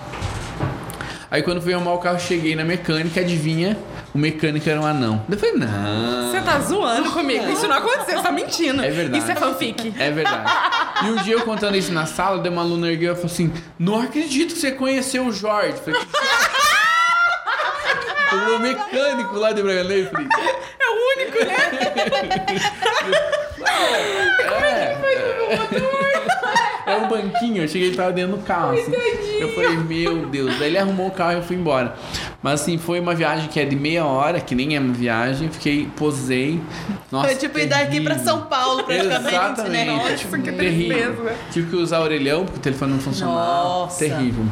[1.31, 3.77] Aí, quando fui arrumar o carro, cheguei na mecânica, adivinha?
[4.15, 5.25] O mecânico era um anão.
[5.29, 6.31] Eu falei, não.
[6.31, 7.51] Você tá zoando comigo.
[7.51, 8.85] Isso não aconteceu, você tá mentindo.
[8.85, 9.23] É verdade.
[9.23, 9.95] Isso é fanfic.
[9.99, 10.53] É verdade.
[11.05, 13.51] E um dia eu contando isso na sala, deu uma aluna ergueu e falou assim:
[13.79, 15.77] Não acredito que você conheceu o Jorge.
[15.87, 15.97] Eu
[18.39, 20.03] Falei, o mecânico lá de Braganei.
[20.03, 20.29] Eu Falei,
[20.79, 21.57] É o único, né?
[24.69, 26.39] é
[26.87, 27.63] um banquinho.
[27.63, 28.73] Eu cheguei e tava dentro do carro.
[28.73, 28.93] Assim.
[29.41, 30.59] Eu falei, meu Deus.
[30.59, 31.95] Daí ele arrumou o carro e eu fui embora.
[32.43, 35.49] Mas assim, foi uma viagem que é de meia hora, que nem é uma viagem.
[35.49, 36.61] Fiquei, posei.
[37.11, 38.25] Nossa, Foi tipo ir daqui pra terrível.
[38.25, 39.29] São Paulo, praticamente, né?
[39.31, 40.13] Exatamente.
[40.13, 41.11] Ótimo, porque tem terrível.
[41.11, 41.37] peso, né?
[41.53, 43.39] Tive que usar orelhão porque o telefone não funcionava.
[43.39, 43.99] Nossa.
[43.99, 44.45] Terrível.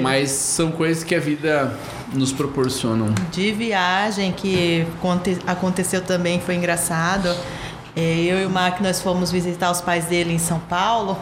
[0.00, 1.72] Mas são coisas que a vida
[2.12, 3.14] nos proporcionam.
[3.32, 7.34] De viagem que conte- aconteceu também, foi engraçado.
[7.96, 11.18] É, eu e o Mark, nós fomos visitar os pais dele em São Paulo.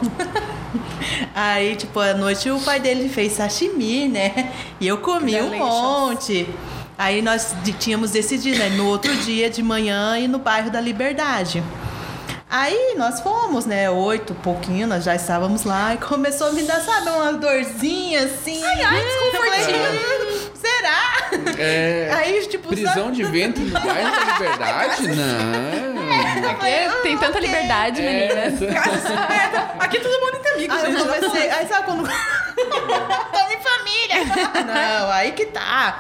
[1.33, 4.53] Aí, tipo, à noite o pai dele fez sashimi, né?
[4.81, 6.49] E eu comi um monte.
[6.99, 8.71] Aí nós tínhamos decidido, né?
[8.71, 11.63] No outro dia de manhã ir no bairro da Liberdade.
[12.51, 13.89] Aí nós fomos, né?
[13.89, 18.63] Oito, pouquinho, nós já estávamos lá e começou a me dar, sabe, uma dorzinha assim.
[18.65, 20.51] Ai, ai, desconfortinho.
[20.55, 21.31] Será?
[21.59, 23.17] É, Aí, tipo, prisão sabe?
[23.17, 25.03] de ventre no bairro da liberdade?
[25.15, 25.94] Não.
[26.51, 27.41] Porque tem tanta ok.
[27.41, 28.55] liberdade, meninas.
[29.81, 31.09] Aqui todo mundo tem amigos, Aí eu gente.
[31.21, 31.51] comecei.
[31.51, 32.09] Aí sabe quando.
[32.09, 34.25] Tamo em família!
[35.01, 35.99] Não, aí que tá.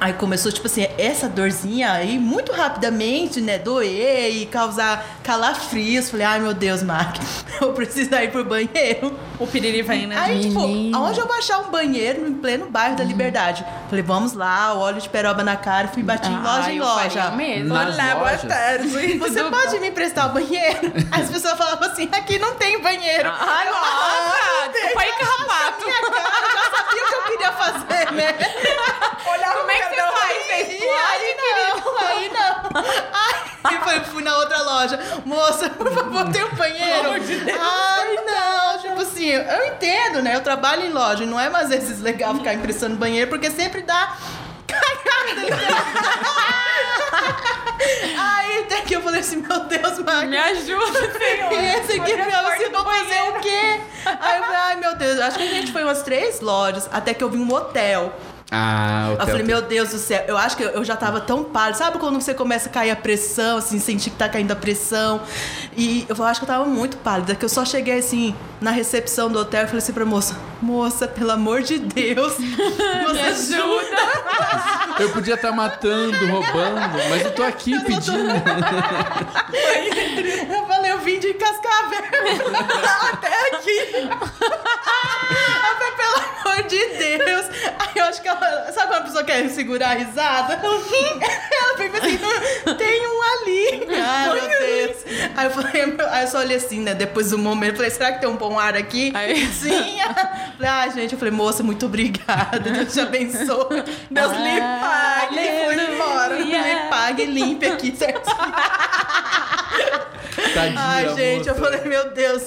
[0.00, 3.58] Aí começou, tipo assim, essa dorzinha aí, muito rapidamente, né?
[3.58, 6.10] Doer e causar calafrios.
[6.10, 7.16] Falei, ai meu Deus, Mark,
[7.60, 9.16] eu preciso ir pro banheiro.
[9.38, 10.16] O piriri vem, né?
[10.18, 10.98] Aí, tipo, Menina.
[10.98, 13.64] aonde eu vou achar um banheiro em pleno bairro da Liberdade?
[13.88, 17.10] Falei, vamos lá, óleo de peroba na cara, fui bati em loja Ah, em loja.
[17.22, 17.72] faria o mesmo.
[17.72, 18.42] Nas Olá, boa lojas?
[18.48, 18.88] tarde.
[19.18, 20.92] Você Tudo pode me emprestar o banheiro?
[21.10, 23.30] As pessoas falavam assim, aqui não tem banheiro.
[23.32, 24.68] Ai, nossa!
[24.72, 25.84] Desculpa aí, carrapato.
[25.84, 28.34] Minha cara, eu já sabia o que eu queria fazer, né?
[29.26, 30.46] Olhava Como é que você faz?
[30.48, 33.34] E aí não, aí não.
[33.64, 35.00] Aí foi, fui na outra loja.
[35.24, 37.12] Moça, por favor, tem um banheiro?
[37.12, 37.58] Pelo de Deus.
[37.60, 38.78] Ai, não.
[38.78, 40.36] Tipo assim, eu entendo, né?
[40.36, 44.16] Eu trabalho em loja não é mais vezes legal ficar impressando banheiro, porque sempre dá.
[48.18, 50.30] Aí até que eu falei assim, meu Deus, Marcos.
[50.30, 51.52] Me ajuda, senhor.
[51.52, 53.80] E esse aqui, Olha a meu, porta você do vai fazer o quê?
[54.06, 57.12] Aí eu falei, ai meu Deus, acho que a gente foi umas três lojas, até
[57.14, 58.12] que eu vi um hotel.
[58.56, 61.42] Ah, o Eu falei, meu Deus do céu, eu acho que eu já tava tão
[61.42, 61.76] pálido.
[61.76, 65.20] Sabe quando você começa a cair a pressão, assim, sentir que tá caindo a pressão?
[65.76, 69.28] E eu acho que eu tava muito pálida, que eu só cheguei assim na recepção
[69.28, 72.38] do hotel e falei assim pra moça: Moça, pelo amor de Deus,
[73.12, 73.96] me ajuda.
[75.00, 78.34] Eu podia estar matando, roubando, mas eu tô aqui pedindo.
[80.48, 81.98] Eu falei, eu vim de Cascavel
[83.12, 83.78] até aqui.
[84.04, 84.18] Eu
[85.76, 87.46] falei, pelo amor de Deus.
[87.78, 88.43] Aí eu acho que ela.
[88.72, 90.54] Sabe quando a pessoa quer segurar a risada?
[90.64, 92.18] Ela fica assim,
[92.76, 93.86] tem um ali.
[94.00, 94.96] Ai, meu Deus.
[95.36, 96.94] Aí eu falei, aí eu só olhei assim, né?
[96.94, 99.12] Depois do momento, falei, será que tem um bom ar aqui?
[99.14, 99.98] Aí- Sim.
[100.56, 102.60] Falei, ah, gente, eu falei, moça, muito obrigada.
[102.60, 103.82] Deus te abençoe.
[104.08, 105.36] Deus lhe pague.
[105.40, 106.36] E fui embora.
[106.36, 108.36] Me pague e limpe aqui certinho.
[110.54, 111.64] Tadinha, Ai, gente, eu moça.
[111.70, 112.42] falei, meu Deus.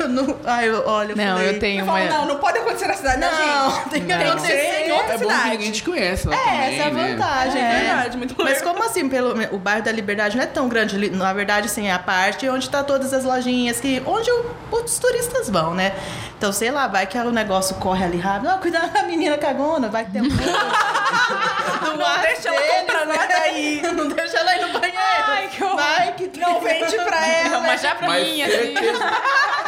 [0.00, 0.38] Eu não...
[0.44, 1.48] Ai, eu, olha, eu Não, falei...
[1.50, 2.08] eu tenho Eu falo, uma.
[2.08, 3.88] não, não pode acontecer na cidade, não, Não, gente.
[3.90, 4.20] tem que Não.
[4.30, 5.50] acontecer em outra É bom que cidade.
[5.50, 7.08] ninguém te conhece lá É, também, essa é a né?
[7.14, 7.78] vantagem, É né?
[7.84, 11.10] verdade, muito Mas como assim, pelo, o bairro da Liberdade não é tão grande?
[11.10, 14.30] Na verdade, sim, é a parte onde tá todas as lojinhas, que, onde
[14.70, 15.92] os turistas vão, né?
[16.38, 18.44] Então, sei lá, vai que o negócio corre ali rápido.
[18.50, 20.28] Não, cuidado da menina cagona, vai que tem um...
[21.82, 23.80] não Não deixa ela comprar nada aí.
[23.96, 24.96] Não deixa ela ir no banheiro.
[25.28, 25.76] Ai, que horror.
[25.76, 27.58] Vai que Não vende pra É ela.
[27.58, 28.74] uma já pra Mas mim, assim.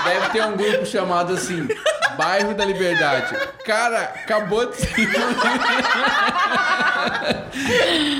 [0.05, 1.67] deve ter um grupo chamado assim,
[2.17, 3.35] Bairro da Liberdade.
[3.65, 4.95] Cara, acabou de ser.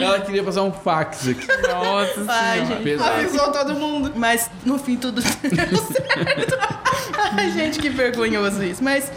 [0.03, 1.47] Ela queria passar um fax aqui.
[1.69, 2.75] Nossa Ai, senhora.
[2.77, 2.83] gente.
[2.85, 3.11] Pesado.
[3.11, 4.13] Avisou todo mundo.
[4.15, 6.59] Mas no fim tudo deu certo.
[7.37, 8.83] Ai, gente, que vergonhoso isso.
[8.83, 9.11] Mas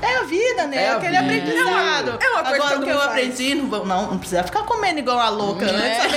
[0.00, 0.76] é a vida, né?
[0.76, 1.24] É É a aquele vida.
[1.24, 2.18] aprendizado.
[2.22, 3.08] É uma coisa que Agora o todo que eu faz.
[3.10, 5.70] aprendi, não, vou- não, não precisa ficar comendo igual a louca É.
[5.70, 6.14] antes.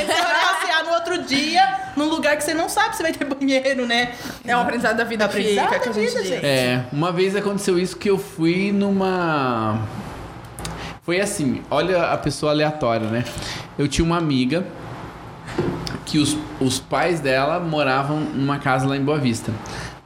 [1.01, 4.13] Outro dia, num lugar que você não sabe se vai ter banheiro, né?
[4.45, 6.45] É um aprendizado da vida que Aprendizado fica, que a da gente vida, gente.
[6.45, 9.87] É, uma vez aconteceu isso que eu fui numa.
[11.03, 13.23] Foi assim, olha a pessoa aleatória, né?
[13.77, 14.65] Eu tinha uma amiga
[16.05, 19.51] que os, os pais dela moravam numa casa lá em Boa Vista.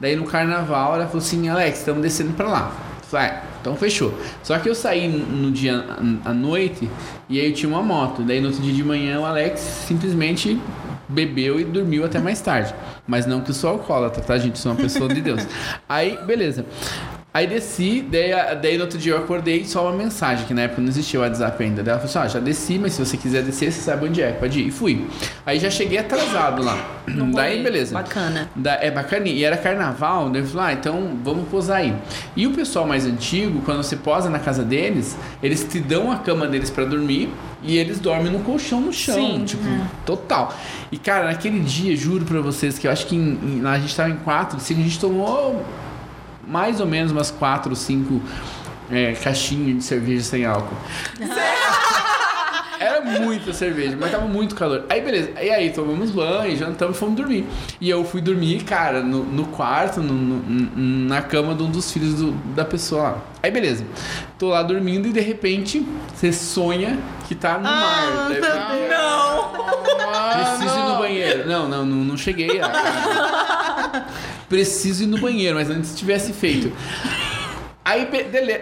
[0.00, 2.72] Daí no carnaval ela falou assim: Alex, estamos descendo pra lá.
[2.98, 4.14] Eu Falei, ah, então fechou.
[4.42, 5.84] Só que eu saí no dia
[6.24, 6.88] à noite
[7.28, 8.22] e aí eu tinha uma moto.
[8.22, 10.60] Daí no outro dia de manhã o Alex simplesmente
[11.08, 12.74] bebeu e dormiu até mais tarde.
[13.06, 14.58] Mas não que eu sou alcoólatra, tá, gente?
[14.58, 15.46] Sou uma pessoa de Deus.
[15.88, 16.64] Aí, beleza.
[17.36, 18.30] Aí desci, daí,
[18.62, 21.22] daí no outro dia eu acordei só uma mensagem, que na época não existia o
[21.22, 21.82] WhatsApp ainda.
[21.82, 24.22] Daí ela falou assim: ó, já desci, mas se você quiser descer, você sabe onde
[24.22, 24.68] é, pode ir.
[24.68, 25.06] E fui.
[25.44, 26.78] Aí já cheguei atrasado lá.
[27.34, 27.92] daí, beleza.
[27.92, 28.48] Bacana.
[28.56, 29.36] Da, é bacaninha.
[29.36, 31.94] E era carnaval, daí eu falei, ah, então vamos posar aí.
[32.34, 36.16] E o pessoal mais antigo, quando você posa na casa deles, eles te dão a
[36.16, 37.28] cama deles pra dormir
[37.62, 39.14] e eles dormem no colchão no chão.
[39.14, 39.44] Sim.
[39.44, 39.62] tipo,
[40.06, 40.56] total.
[40.90, 43.94] E cara, naquele dia, juro pra vocês que eu acho que em- em- a gente
[43.94, 45.62] tava em quatro, assim, a gente tomou
[46.46, 48.20] mais ou menos umas quatro ou cinco
[48.90, 50.76] é, caixinhas de cerveja sem álcool.
[52.78, 54.84] Era muita cerveja, mas tava muito calor.
[54.88, 57.46] Aí beleza, e aí tomamos banho, jantamos e fomos dormir.
[57.80, 61.90] E eu fui dormir, cara, no, no quarto, no- no- na cama de um dos
[61.92, 63.18] filhos do- da pessoa lá.
[63.42, 63.84] Aí beleza,
[64.38, 68.28] tô lá dormindo e de repente você sonha que tá no Ah, mar.
[68.28, 69.46] Daí falei, Não!
[70.56, 71.48] Preciso ir no banheiro.
[71.48, 72.60] Não, não, não, não cheguei.
[72.60, 74.06] a-
[74.48, 76.72] Preciso ir no banheiro, mas antes tivesse feito.
[77.86, 78.04] Aí,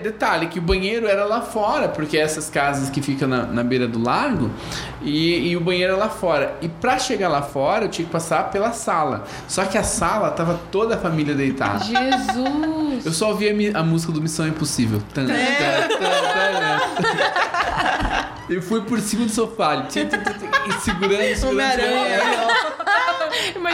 [0.03, 3.89] detalhe, que o banheiro era lá fora, porque essas casas que ficam na, na beira
[3.89, 4.51] do lago,
[5.01, 6.55] e, e o banheiro era lá fora.
[6.61, 9.25] E pra chegar lá fora, eu tinha que passar pela sala.
[9.49, 11.83] Só que a sala tava toda a família deitada.
[11.83, 13.07] Jesus!
[13.07, 15.03] Eu só ouvia a, música do Missão Impossível.
[15.15, 15.89] Tan, tan, tan,
[16.99, 17.25] tan.
[18.47, 21.49] Eu fui por cima do sofá, segurando, segurando.
[21.49, 22.64] Homem-Aranha.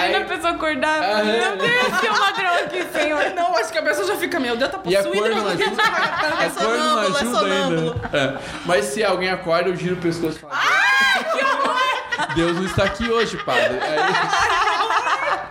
[0.01, 1.03] Imagina Aí- a pessoa acordar.
[1.03, 3.25] Ah, Meu Deus, tem um ladrão aqui, senhor.
[3.37, 5.29] Não, acho que a pessoa já fica, meu Deus, tá E a possuída.
[5.29, 5.65] cor não ajuda.
[5.67, 8.01] Não sonâmbulo, é ajuda sonâmbulo.
[8.05, 8.19] ainda.
[8.19, 8.39] É.
[8.65, 10.53] Mas se alguém acorda, eu giro o pescoço e falo.
[12.35, 13.79] Deus não está aqui hoje, padre.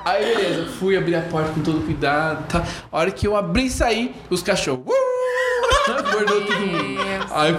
[0.05, 2.45] Aí, aí, beleza, fui abrir a porta com todo cuidado.
[2.47, 2.63] Tá.
[2.91, 4.85] A hora que eu abri e saí, os cachorros.
[4.87, 5.09] Uh!
[5.91, 7.01] Acordou todo mundo.
[7.31, 7.55] Aí,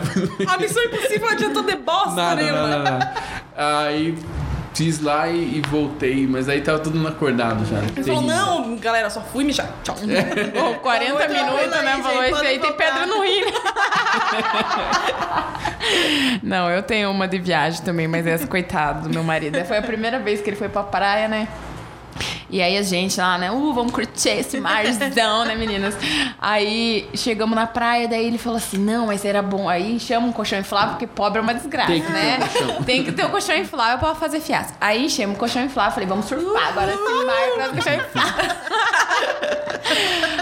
[0.47, 2.67] A missão impossível adiantou de bosta nada, nenhuma.
[2.69, 3.15] nada, nada.
[3.57, 4.17] Aí
[4.81, 7.77] fiz lá e, e voltei, mas aí tava todo mundo acordado já.
[7.95, 9.71] Ele falou, não, galera, só fui mijar.
[9.85, 9.95] Tchau.
[9.95, 11.93] Pô, 40 Outra minutos, né?
[11.93, 13.43] aí, Falou isso aí, tem pedra no rim.
[16.43, 19.63] Não, eu tenho uma de viagem também, mas essa, coitado do meu marido.
[19.65, 21.47] Foi a primeira vez que ele foi pra praia, né?
[22.49, 23.51] E aí a gente lá, né?
[23.51, 25.97] Uh, vamos curtir esse marzão, né, meninas?
[26.39, 29.69] Aí chegamos na praia, daí ele falou assim: não, mas era bom.
[29.69, 32.39] Aí chama um colchão inflável, porque pobre é uma desgraça, Tem que ter né?
[32.79, 32.83] um.
[32.83, 34.77] Tem que ter um colchão inflável pra fazer fiasco.
[34.81, 38.51] Aí chama um colchão inflável, falei, vamos surfar agora esse mar pra colchão inflável.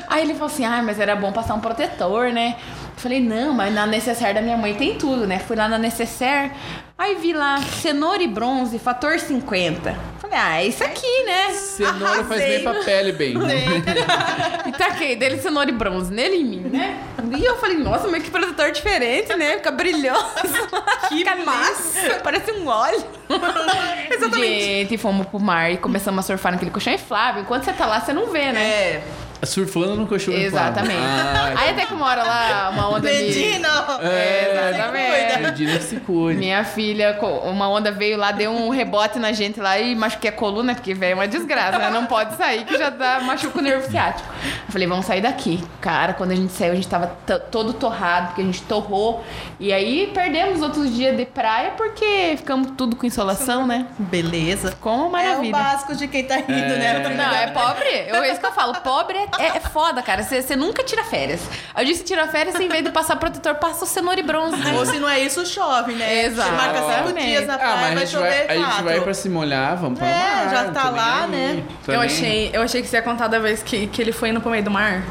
[0.09, 2.57] Aí ele falou assim: ah, mas era bom passar um protetor, né?
[2.99, 5.39] Falei, não, mas na necessaire da minha mãe tem tudo, né?
[5.39, 6.51] Fui lá na necessaire,
[6.97, 9.95] aí vi lá cenoura e bronze, fator 50.
[10.19, 11.53] Falei, ah, é isso aqui, né?
[11.53, 12.49] Cenoura faz Arrasei.
[12.49, 13.35] bem pra pele, bem.
[14.67, 16.99] E taquei dele cenoura e bronze nele e em mim, né?
[17.39, 19.57] E eu falei, nossa, mas que protetor diferente, né?
[19.57, 20.27] Fica brilhoso.
[21.09, 22.21] Que Fica massa.
[22.23, 23.03] Parece um óleo.
[24.11, 24.65] Exatamente.
[24.65, 27.43] Gente, fomos pro mar e começamos a surfar naquele colchão inflável.
[27.43, 28.61] Enquanto você tá lá, você não vê, né?
[28.63, 29.03] É.
[29.45, 30.99] Surfando no colchão Exatamente.
[31.01, 33.17] Ah, Aí até que uma hora lá, uma onda de...
[33.23, 33.69] Medina!
[34.03, 35.39] É, Exatamente.
[35.43, 36.39] Medina que se cuide.
[36.41, 40.31] Minha filha, co- uma onda veio lá, deu um rebote na gente lá e machuquei
[40.31, 41.91] a coluna, porque velho é uma desgraça, né?
[41.91, 44.29] Não pode sair, que já dá, machuca o nervo ciático.
[44.69, 45.65] Eu falei, vamos sair daqui.
[45.81, 47.07] Cara, quando a gente saiu, a gente tava
[47.51, 49.25] todo torrado, porque a gente torrou.
[49.59, 53.87] E aí perdemos outros dias de praia, porque ficamos tudo com insolação, né?
[53.99, 54.77] Beleza.
[54.79, 55.53] Como É o maravilha.
[55.53, 56.99] básico de quem tá rindo, né?
[57.17, 57.89] Não, é pobre.
[58.09, 58.75] Eu, é isso que eu falo.
[58.83, 60.23] Pobre é, é, é foda, cara.
[60.23, 61.41] Você nunca tira férias.
[61.75, 64.55] Eu disse tira férias, em vez de passar protetor, passa o cenoura e bronze.
[64.77, 66.25] Ou se não é isso, chove, né?
[66.27, 66.51] Exato.
[66.51, 68.83] Você marca cinco dias na Ah, praia, mas a vai gente vai, chover a gente
[68.85, 70.51] vai pra se molhar, vamos pra É, mar.
[70.51, 71.63] já não tá lá, né?
[71.87, 74.41] Eu achei, eu achei que você ia contar da vez que, que ele foi indo
[74.43, 75.03] pro meio do mar.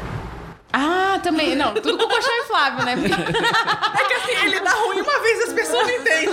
[0.70, 1.56] Ah, também.
[1.56, 2.94] Não, tudo com colchão inflável, né?
[2.96, 6.28] Porque- É que assim, ele dá ruim uma vez e as pessoas não entendem.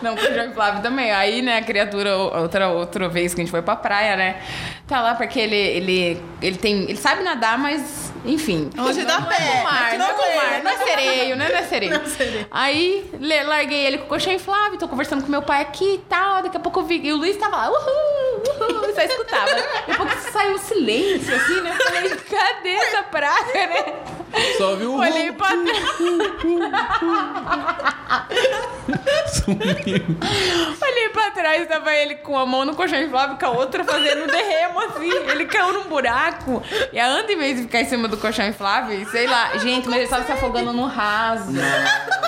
[0.00, 1.12] Não, com colchão inflável também.
[1.12, 4.40] Aí, né, a criatura, outra, outra vez que a gente foi pra praia, né?
[4.88, 6.84] Tá lá porque ele, ele, ele tem.
[6.84, 8.70] Ele sabe nadar, mas, enfim.
[8.78, 10.36] Onde dá não pé, É mar, não é com é.
[10.36, 11.48] mar, não é sereio, né?
[11.48, 11.92] Não é sereio.
[11.92, 12.46] Não é sereio.
[12.50, 13.10] Aí
[13.46, 16.42] larguei ele com o colchão inflável, tô conversando com meu pai aqui e tal.
[16.42, 17.00] Daqui a pouco eu vi.
[17.04, 19.46] E o Luiz tava lá, uhul, uhul, só escutava.
[19.46, 21.76] Daqui a pouco saiu um silêncio, assim, né?
[21.78, 23.84] Eu falei, cadê essa praia, né?
[24.56, 25.70] Só viu o Olhei pra trás.
[30.82, 34.24] Olhei pra trás, tava ele com a mão no colchão inflável, com a outra fazendo
[34.24, 35.10] um derremo assim.
[35.10, 36.62] Ele caiu num buraco.
[36.92, 39.88] E a Anda, em vez de ficar em cima do colchão inflável, sei lá, gente,
[39.88, 41.52] mas ele tava se afogando no raso.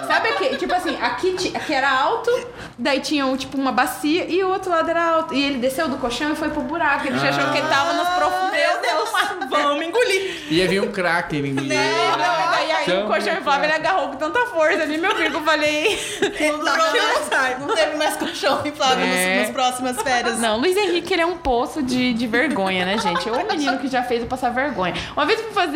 [0.07, 0.57] Sabe aqui?
[0.57, 2.31] Tipo assim, aqui, aqui era alto,
[2.79, 5.35] daí tinha tipo uma bacia e o outro lado era alto.
[5.35, 7.07] E ele desceu do colchão e foi pro buraco.
[7.07, 8.53] Ele já achou que ele tava nas profundezas.
[8.53, 9.11] Meu Deus.
[9.51, 10.43] Vamos engolir.
[10.51, 11.53] Ia vir um craque em mim.
[11.53, 15.31] Não, não, daí aí o colchão inflável ele agarrou com tanta força ali, meu filho,
[15.31, 15.99] que eu falei.
[16.41, 16.93] Não, durou
[17.33, 19.37] mais, não teve mais colchão inflável É.
[19.37, 20.39] nos, nas próximas férias.
[20.39, 23.29] Não, Luiz Henrique, ele é um poço de, de vergonha, né, gente?
[23.29, 24.95] É o menino que já fez eu passar vergonha.
[25.17, 25.72] Uma vez eu fui fazer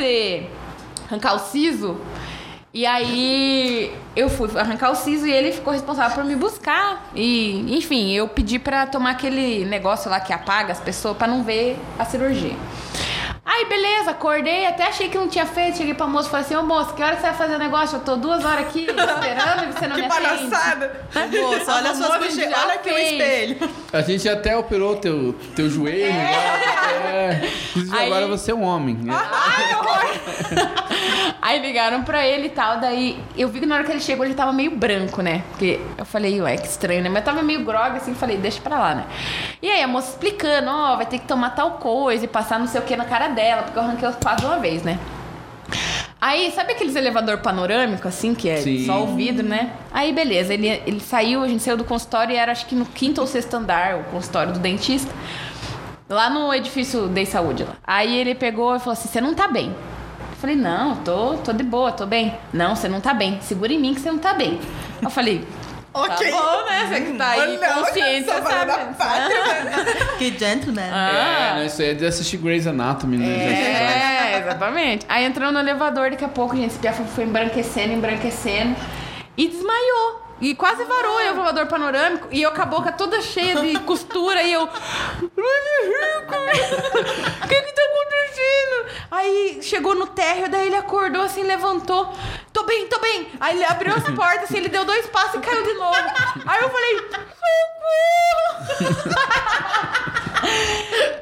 [1.09, 1.97] arrancar o siso,
[2.75, 7.11] e aí eu fui arrancar o siso e ele ficou responsável por me buscar.
[7.15, 11.43] E, enfim, eu pedi pra tomar aquele negócio lá que apaga as pessoas pra não
[11.43, 12.55] ver a cirurgia.
[13.57, 15.79] Aí, beleza, acordei, até achei que não tinha feito.
[15.79, 17.97] Cheguei pra moça e falei assim: Ô moço, que hora você vai fazer o negócio?
[17.97, 20.49] Eu tô duas horas aqui esperando e você não me Que atende.
[20.51, 21.07] palhaçada.
[21.41, 22.51] Moça, olha suas bochechas.
[22.51, 23.13] já Olha aqui o fez.
[23.13, 23.71] espelho.
[23.93, 26.05] A gente até operou teu, teu joelho.
[26.13, 27.51] É.
[27.71, 28.95] Inclusive, Aí- agora você é um homem.
[28.97, 29.15] né?
[31.41, 34.25] Aí ligaram pra ele e tal, daí eu vi que na hora que ele chegou
[34.25, 35.43] ele tava meio branco, né?
[35.51, 37.09] Porque eu falei, ué, que estranho, né?
[37.09, 39.05] Mas tava meio grog assim, falei, deixa pra lá, né?
[39.63, 42.67] E aí a moça explicando, ó, vai ter que tomar tal coisa e passar não
[42.67, 44.99] sei o que na cara dela, porque eu arranquei os quadros uma vez, né?
[46.21, 48.87] Aí, sabe aqueles elevador panorâmico, assim, que é Sim.
[48.87, 49.73] só o vidro, né?
[49.93, 52.87] Aí, beleza, ele, ele saiu, a gente saiu do consultório e era acho que no
[52.87, 55.13] quinto ou sexto andar, o consultório do dentista.
[56.09, 57.77] Lá no edifício Dei Saúde lá.
[57.85, 59.67] Aí ele pegou e falou assim: você não tá bem.
[59.69, 62.35] Eu falei, não, tô, tô de boa, tô bem.
[62.53, 63.39] Não, você não tá bem.
[63.41, 64.61] Segura em mim que você não tá bem.
[65.03, 65.45] Eu falei,
[65.97, 66.31] Ok.
[66.31, 66.87] tá bom, né?
[66.89, 68.73] Você que tá aí consciente, você sabe.
[68.99, 70.83] pátria, Que gentleman.
[70.83, 73.27] É, não, isso aí é de assistir Grey's Anatomy, né?
[73.27, 74.35] Faz.
[74.35, 75.07] É, exatamente.
[75.09, 78.77] Aí entrou no elevador, daqui a pouco, gente, esse piafo foi embranquecendo, embranquecendo.
[79.37, 80.26] E desmaiou.
[80.41, 82.29] E quase varou o elevador panorâmico.
[82.31, 84.43] E eu com a boca toda cheia de costura.
[84.43, 84.65] E eu.
[84.65, 84.69] O
[87.49, 88.87] que que tá acontecendo?
[89.11, 92.13] Aí chegou no térreo, daí ele acordou assim, levantou.
[92.53, 93.29] Tô bem, tô bem.
[93.41, 95.97] Aí ele abriu as portas, assim, ele deu dois passos e caiu de novo.
[96.47, 97.07] Aí eu falei.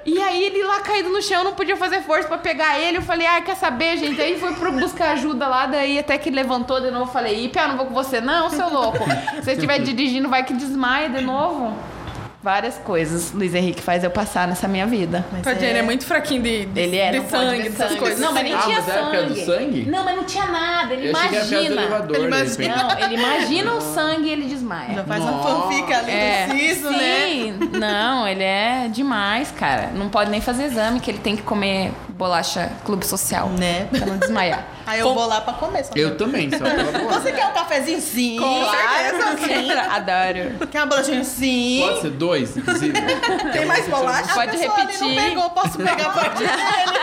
[0.04, 2.98] E aí ele lá caído no chão, não podia fazer força pra pegar ele.
[2.98, 4.20] Eu falei, ah, quer saber, gente?
[4.20, 7.04] Aí foi pro buscar ajuda lá, daí até que levantou de novo.
[7.04, 8.98] Eu falei, Ipia, não vou com você, não, seu louco.
[9.36, 11.74] Se você estiver dirigindo, vai que desmaia de novo.
[12.44, 15.24] Várias coisas Luiz Henrique faz eu passar nessa minha vida.
[15.32, 18.00] Mas Tadinho, ele é muito fraquinho de, de, Ele é, de sangue, dessas sangue.
[18.00, 18.20] coisas.
[18.20, 19.44] Não, mas nem Ah, tinha mas é é do sangue.
[19.46, 19.82] sangue?
[19.90, 20.92] Não, mas não tinha nada.
[20.92, 21.60] Ele Eu imagina.
[21.62, 22.76] elevador, Ele imagina.
[22.76, 24.94] Não, ele imagina o sangue e ele desmaia.
[24.94, 25.62] Já faz uma Nossa.
[25.62, 26.98] fanfic ali É, do siso, né?
[27.30, 29.86] sim, não, ele é demais, cara.
[29.94, 33.48] Não pode nem fazer exame, que ele tem que comer bolacha clube social.
[33.48, 33.88] Né?
[33.90, 34.66] Pra não desmaiar.
[34.86, 35.82] Aí eu vou lá pra comer.
[35.82, 36.58] Só Eu também, só.
[37.18, 38.00] Você quer um cafezinho?
[38.02, 38.36] Sim.
[38.38, 39.70] Com certeza, sim.
[39.90, 40.68] Adoro.
[40.70, 41.24] Quer uma bolachinha?
[41.24, 41.84] Sim.
[41.86, 42.92] Pode ser dois, inclusive.
[43.52, 44.34] Tem mais bolacha?
[44.34, 45.00] Pode repetir.
[45.00, 46.98] não pegou, posso pegar a parte dele.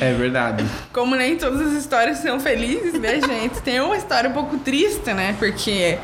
[0.00, 0.64] É verdade.
[0.92, 3.60] Como nem todas as histórias são felizes, né, gente?
[3.62, 5.34] Tem uma história um pouco triste, né?
[5.38, 5.98] Porque,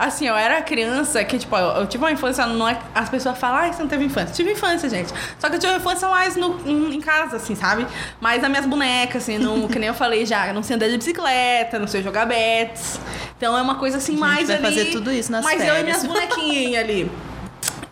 [0.00, 3.36] assim, eu era criança que, tipo, eu, eu tive uma infância, não é, as pessoas
[3.36, 4.34] falam, ah, você não teve infância.
[4.34, 5.12] Tive infância, gente.
[5.38, 7.86] Só que eu tive uma infância mais no, em, em casa, assim, sabe?
[8.18, 10.96] Mais nas minhas bonecas, assim, no, que nem eu falei já, não sei andar de
[10.96, 12.98] bicicleta, não sei jogar bets.
[13.36, 14.64] Então é uma coisa assim, gente mais vai ali.
[14.64, 17.10] fazer tudo isso nas Mas eu e minhas bonequinhas ali.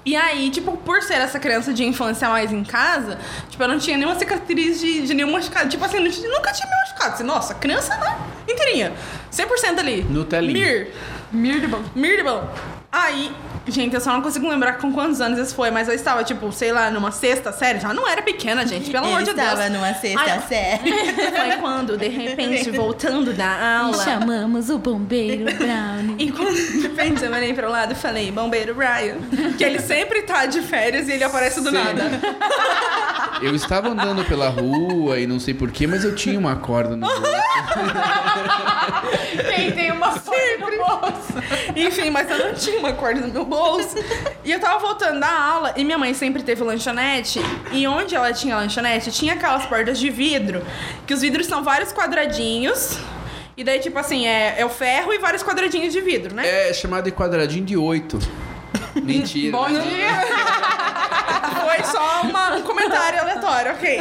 [0.07, 3.19] E aí, tipo, por ser essa criança de infância mais em casa,
[3.51, 5.69] tipo, eu não tinha nenhuma cicatriz de, de nenhum machucado.
[5.69, 7.15] Tipo assim, eu nunca tinha me machucado.
[7.15, 8.19] Assim, nossa, criança, né?
[8.49, 8.95] Inteirinha.
[9.31, 10.03] 100% ali.
[10.05, 10.53] Nutelinha.
[10.55, 10.85] Mir.
[10.87, 11.18] Mir
[11.61, 11.83] de bom.
[11.95, 12.49] Mir de bom.
[12.91, 13.31] Aí,
[13.69, 16.51] gente, eu só não consigo lembrar com quantos anos isso foi, mas eu estava, tipo,
[16.53, 17.81] sei lá, numa sexta série.
[17.81, 19.49] Já não era pequena, gente, pelo amor Ele de Deus.
[19.49, 20.93] estava numa sexta Ai, série.
[21.37, 24.05] Foi quando, de repente, voltando da aula.
[24.05, 26.17] Chamamos o bombeiro Brown.
[26.19, 29.17] E quando de repente eu olhei pro lado e falei, bombeiro Brian.
[29.57, 31.77] Que ele sempre tá de férias e ele aparece do Sim.
[31.77, 32.03] nada.
[33.41, 37.07] Eu estava andando pela rua e não sei porquê, mas eu tinha uma corda no
[37.07, 37.23] bolso.
[39.55, 40.79] Quem tem uma Sempre.
[41.77, 43.58] Enfim, mas eu não tinha uma corda no meu bolso.
[44.45, 47.41] E eu tava voltando da aula e minha mãe sempre teve lanchonete.
[47.73, 50.65] E onde ela tinha lanchonete, tinha aquelas portas de vidro,
[51.07, 52.99] que os vidros são vários quadradinhos.
[53.57, 56.69] E daí, tipo assim, é, é o ferro e vários quadradinhos de vidro, né?
[56.69, 58.19] É chamado de quadradinho de oito.
[59.03, 59.57] Mentira.
[59.57, 60.09] Bom dia!
[61.65, 63.99] Foi só uma- um comentário aleatório, ok.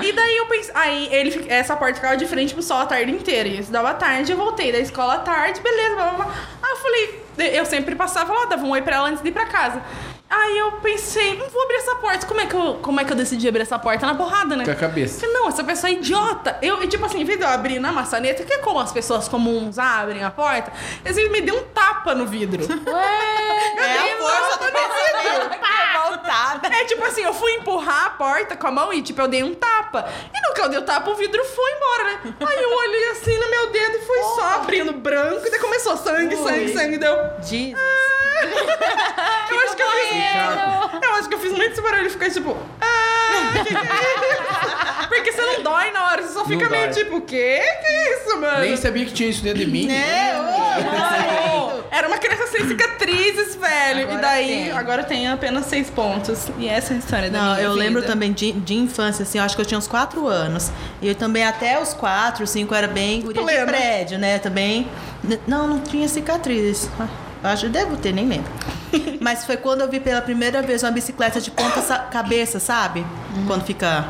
[0.00, 0.70] E daí eu pensei.
[0.74, 3.48] Aí ele, essa porta ficava de frente pro sol a tarde inteira.
[3.48, 6.34] E isso dava tarde, eu voltei da escola à tarde, beleza, blá blá blá.
[6.62, 9.32] Aí eu falei, eu sempre passava lá, dava um oi pra ela antes de ir
[9.32, 9.82] pra casa.
[10.30, 12.26] Aí eu pensei, não vou abrir essa porta.
[12.26, 14.06] Como é que eu, como é que eu decidi abrir essa porta?
[14.06, 14.64] Na porrada, né?
[14.64, 15.20] Com a cabeça.
[15.20, 16.58] Falei, Não, essa pessoa é idiota.
[16.60, 18.92] Eu, e, tipo assim, em vez de eu abrir na maçaneta, que é como as
[18.92, 20.70] pessoas comuns abrem a porta,
[21.04, 22.62] eles me deu um tapa no vidro.
[22.62, 22.68] Ué,
[23.78, 25.60] É a força do pensamento.
[26.08, 26.68] voltada.
[26.76, 29.42] É tipo assim, eu fui empurrar a porta com a mão e tipo, eu dei
[29.42, 30.08] um tapa.
[30.34, 32.34] E no que eu dei o tapa, o vidro foi embora, né?
[32.46, 35.46] Aí eu olhei assim no meu dedo e fui só abrindo branco.
[35.46, 36.98] E daí começou sangue, sangue, sangue.
[36.98, 37.16] Deu.
[37.42, 38.17] Jesus.
[39.50, 41.02] Eu acho que eu fiz.
[41.02, 42.10] Eu acho que eu fiz muito esse barulho.
[42.10, 42.56] Ficou tipo.
[42.80, 45.08] Ah, que que é isso?
[45.08, 47.02] Porque você não dói na hora, você só fica Não meio dói.
[47.04, 47.60] tipo, o quê?
[47.80, 48.60] Que é isso, mano?
[48.60, 49.86] Nem sabia que tinha isso dentro de mim.
[49.86, 50.34] Né?
[50.38, 54.02] Ô, Era uma criança sem cicatrizes, velho.
[54.02, 54.72] Agora e daí, tem.
[54.72, 56.48] agora tem apenas seis pontos.
[56.58, 57.84] E essa é a história da Não, minha eu vida.
[57.84, 60.70] lembro também de, de infância, assim, eu acho que eu tinha uns 4 anos.
[61.00, 64.38] E eu também até os 4, 5 era bem guria de prédio, né?
[64.38, 64.86] Também.
[65.24, 66.88] N- Não, não tinha cicatriz.
[67.00, 68.50] Ah, eu Acho que devo ter, nem lembro.
[69.20, 73.06] Mas foi quando eu vi pela primeira vez uma bicicleta de ponta cabeça, sabe?
[73.46, 74.08] Quando fica.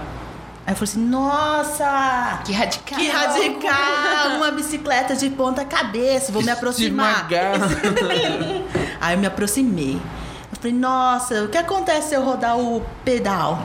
[0.66, 2.40] Aí eu falei assim, nossa!
[2.44, 2.98] Que radical.
[2.98, 4.36] Que radical!
[4.36, 7.26] Uma bicicleta de ponta cabeça, vou me aproximar.
[9.00, 9.94] Aí eu me aproximei.
[9.94, 13.62] Eu falei, nossa, o que acontece se eu rodar o pedal?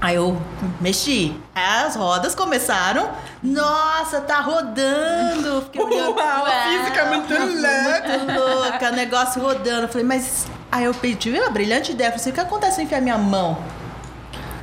[0.00, 0.40] Aí eu
[0.80, 1.34] mexi.
[1.54, 3.10] As rodas começaram.
[3.42, 5.62] Nossa, tá rodando.
[5.62, 6.16] Fiquei olhando.
[6.16, 8.18] Uau, a física é muito louca.
[8.18, 9.82] Muito louca, negócio rodando.
[9.82, 10.46] Eu falei, mas.
[10.72, 12.10] Aí eu pedi uma brilhante ideia.
[12.10, 13.58] Falei assim, o que acontece se eu enfiar minha mão?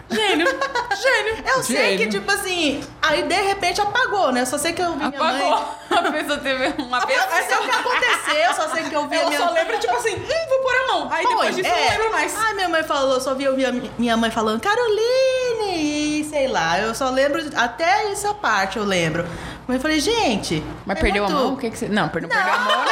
[0.10, 1.44] Gênio, gênio.
[1.46, 1.98] Eu sei Gênio.
[1.98, 4.42] que, tipo assim, aí de repente apagou, né?
[4.42, 5.52] Eu só sei que eu vi minha mãe.
[5.52, 5.76] Apagou.
[6.08, 9.16] A pessoa teve uma Eu não sei o que aconteceu, só sei que eu vi
[9.18, 11.10] a Ela minha só lembra, tipo assim, hum, vou pôr a mão.
[11.12, 11.90] Aí depois Foi, disso eu não é.
[11.90, 12.36] lembro mais.
[12.38, 16.80] Ai, minha mãe falou, só vi ouvir a mi- minha mãe falando, Caroline, sei lá.
[16.80, 19.26] Eu só lembro, até essa parte eu lembro.
[19.68, 20.64] Mas eu falei, gente.
[20.86, 21.54] Mas é perdeu muito- a mão?
[21.54, 21.90] O que que você...
[21.90, 22.86] Não, perdeu, perdeu a mão.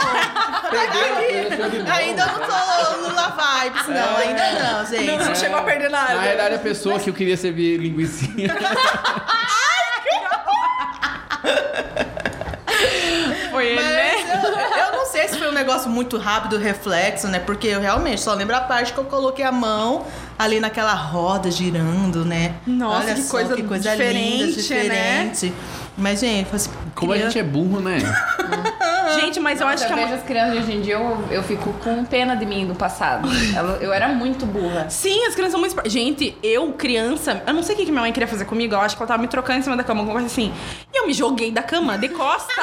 [0.65, 1.15] Perdeu,
[1.57, 1.93] perdeu.
[1.93, 4.17] Ainda eu não tô Lula Vibes, não.
[4.17, 5.05] Ainda não, gente.
[5.25, 6.15] Não chegou a perder nada.
[6.15, 8.53] Na realidade, a pessoa que eu queria servir linguicinha.
[13.51, 14.11] Foi ele, né?
[14.27, 14.51] Mas eu,
[14.85, 17.39] eu não sei se foi um negócio muito rápido, reflexo, né?
[17.39, 20.05] Porque eu realmente só lembro a parte que eu coloquei a mão
[20.37, 22.55] ali naquela roda girando, né?
[22.67, 25.53] Nossa, Olha que só, coisa que coisa diferente, linda, diferente.
[25.97, 27.97] Mas, gente, foi assim, Como a gente é burro, né?
[29.13, 30.95] Gente, mas eu acho Nossa, que eu é vejo as crianças de hoje em dia,
[30.95, 33.29] eu, eu fico com pena de mim do passado.
[33.55, 34.89] Eu, eu era muito burra.
[34.89, 35.89] Sim, as crianças são muito...
[35.89, 37.43] Gente, eu, criança...
[37.45, 38.73] Eu não sei o que que minha mãe queria fazer comigo.
[38.73, 40.51] Eu acho que ela tava me trocando em cima da cama, alguma coisa assim.
[40.93, 42.55] E eu me joguei da cama, de costas.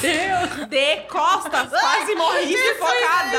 [0.00, 0.68] Deus.
[0.68, 1.68] De costas.
[1.70, 3.38] Quase morri sufocada.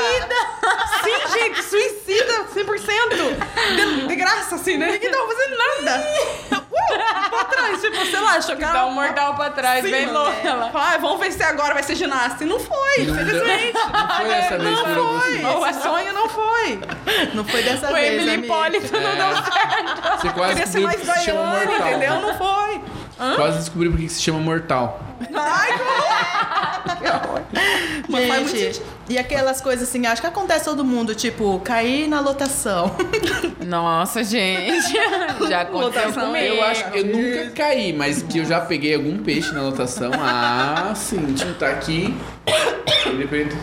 [1.04, 3.76] Sim, gente, suicida 100%.
[3.76, 4.90] De, de graça, assim, né?
[4.92, 6.04] Ninguém tava fazendo nada.
[6.50, 10.36] Uh, pra trás, tipo, sei lá, chocar Dá um mortal pra trás, Sim, bem louca.
[10.48, 10.70] ela.
[10.70, 12.42] Fala, ah, vamos ver se agora vai ser ginasta.
[12.44, 13.72] E não foi, Não infelizmente.
[13.74, 15.38] Não foi dessa vez Não foi.
[15.38, 15.78] você.
[15.78, 16.80] O sonho não foi.
[17.34, 18.46] Não foi dessa O vez, Emily amiga.
[18.46, 20.20] Hipólito não deu certo.
[20.20, 22.14] Você quase Queria ser mais baiana, entendeu?
[22.20, 22.80] Não foi.
[23.36, 25.00] Quase descobriu porque se chama mortal.
[25.34, 25.78] Ai,
[26.98, 27.42] que horror.
[28.08, 32.08] Mas faz muito Gente, e aquelas coisas assim, acho que acontece todo mundo, tipo, cair
[32.08, 32.94] na lotação.
[33.64, 34.92] Nossa, gente.
[35.48, 36.54] Já aconteceu Lotação, comigo.
[36.54, 40.10] Eu acho que eu nunca caí, mas que eu já peguei algum peixe na lotação.
[40.14, 42.14] Ah, sim, tipo, tá aqui.
[43.04, 43.56] De repente.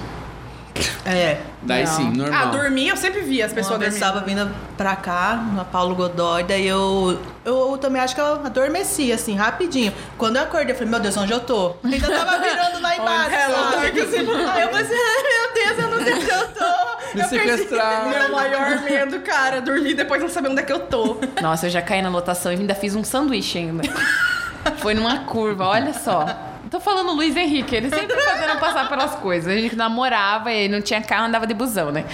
[1.06, 1.38] É.
[1.68, 1.92] Daí Não.
[1.92, 2.42] sim, normal.
[2.42, 4.26] Ah, dormir, eu sempre vi as pessoas vez eu dormindo.
[4.32, 9.12] estava vindo pra cá, na Paulo Godoy, daí eu, eu também acho que eu adormeci,
[9.12, 9.94] assim, rapidinho.
[10.18, 11.76] Quando eu acordei, eu falei, meu Deus, onde eu tô?
[11.84, 14.02] Ainda tava virando lá embaixo, sabe?
[14.02, 14.18] assim.
[14.18, 16.88] Aí eu falei, ai, meu Deus, eu não sei onde eu tô.
[17.14, 18.10] Me Eu sequestraram.
[18.10, 21.18] Meu maior medo, cara, dormir e depois não saber onde é que eu tô.
[21.42, 23.84] Nossa, eu já caí na lotação e ainda fiz um sanduíche ainda.
[24.80, 26.26] Foi numa curva, olha só.
[26.70, 29.52] Tô falando Luiz Henrique, ele sempre fazendo passar pelas coisas.
[29.52, 32.06] A gente namorava e não tinha carro, andava de busão, né?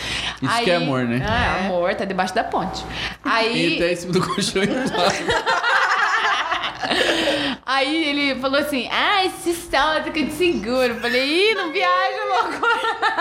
[0.41, 1.25] Isso que é amor, né?
[1.27, 2.83] Ah, amor, tá debaixo da ponte.
[3.25, 4.67] E Aí, até em cima do colchão e
[7.65, 10.93] aí ele falou assim: Ah, esse salto que eu te seguro.
[10.93, 12.67] Eu Falei, ih, não viaja, louco.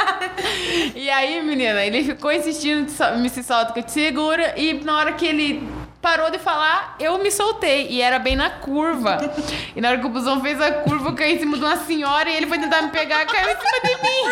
[0.94, 2.86] e aí, menina, ele ficou insistindo
[3.18, 4.42] me se solta que eu te seguro.
[4.56, 5.68] E na hora que ele
[6.02, 7.86] parou de falar, eu me soltei.
[7.88, 9.18] E era bem na curva.
[9.74, 11.76] E na hora que o busão fez a curva, eu caí em cima de uma
[11.76, 14.22] senhora e ele foi tentar me pegar, caiu em cima de mim.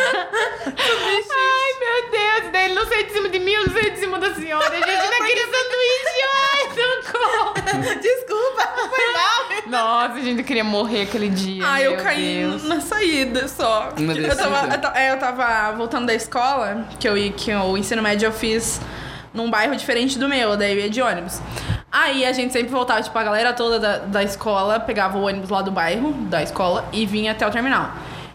[0.66, 2.52] Ai, meu Deus.
[2.52, 4.66] Daí ele não saiu de cima de mim, eu não saí de cima da senhora.
[4.68, 6.20] A gente naquele sanduíche.
[6.52, 7.54] Ai, socorro.
[8.00, 9.60] Desculpa, foi mal.
[9.68, 11.62] Nossa, a gente queria morrer aquele dia.
[11.66, 12.64] Ah, eu caí Deus.
[12.64, 13.92] na saída só.
[13.96, 18.02] Eu, tava, eu, é, eu tava voltando da escola, que, eu, ia- que o ensino
[18.02, 18.80] médio eu fiz
[19.32, 21.40] num bairro diferente do meu, daí eu ia de ônibus.
[21.92, 25.50] Aí a gente sempre voltava, tipo, a galera toda da, da escola pegava o ônibus
[25.50, 27.90] lá do bairro, da escola, e vinha até o terminal.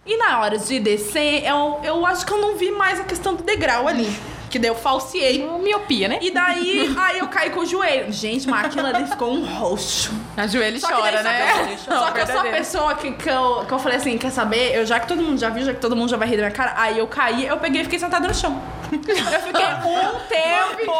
[0.06, 3.34] E na hora de descer, eu, eu acho que eu não vi mais a questão
[3.34, 4.08] do degrau ali.
[4.52, 5.46] Que daí eu falseei.
[5.62, 6.20] Miopia, né?
[6.22, 8.14] E daí, aí eu caí com o joelho.
[8.14, 10.14] Gente, mas aquilo ali ficou um roxo.
[10.38, 11.66] A joelho Só que chora, daí, só né?
[11.66, 14.18] que eu- Só que eu sou a pessoa que, que, eu, que eu falei assim,
[14.18, 14.76] quer saber?
[14.76, 16.44] Eu, já que todo mundo já viu, já que todo mundo já vai rir da
[16.44, 18.62] minha cara, aí eu caí, eu peguei e fiquei sentada no chão.
[18.92, 20.94] Eu fiquei um tempo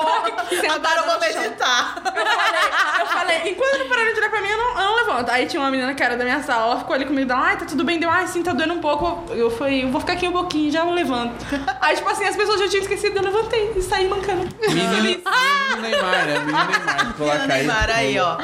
[0.62, 1.96] sentada Agora eu vou meditar.
[2.06, 4.96] Eu falei, eu falei, enquanto não pararam de olhar pra mim, eu não, eu não
[4.96, 5.30] levanto.
[5.30, 7.58] Aí tinha uma menina que era da minha sala, ela ficou ali comigo, dela, ai,
[7.58, 8.00] tá tudo bem?
[8.00, 9.32] Deu, ai, sim, tá doendo um pouco.
[9.34, 11.34] Eu falei, eu vou ficar aqui um pouquinho, já eu levanto.
[11.82, 14.48] Aí, tipo assim, as pessoas já tinham esquecido, eu levantei e saí mancando.
[14.62, 16.40] Menino, Neymar, né?
[16.40, 17.16] Menino Neymar.
[17.18, 17.48] Menino.
[17.48, 18.38] Neymar, aí, ó.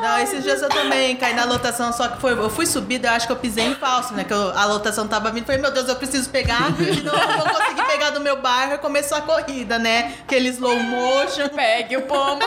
[0.00, 3.12] Não, esses dias eu também caí na lotação, só que foi, eu fui subida, eu
[3.12, 4.24] acho que eu pisei em falso, né?
[4.24, 5.44] Que eu- a lotação tava vindo.
[5.46, 8.77] Falei, meu Deus, eu preciso pegar, senão eu não vou conseguir pegar do meu bairro.
[8.78, 10.14] E começou a corrida, né?
[10.22, 11.48] Aquele slow motion.
[11.48, 12.46] Pegue o pombo.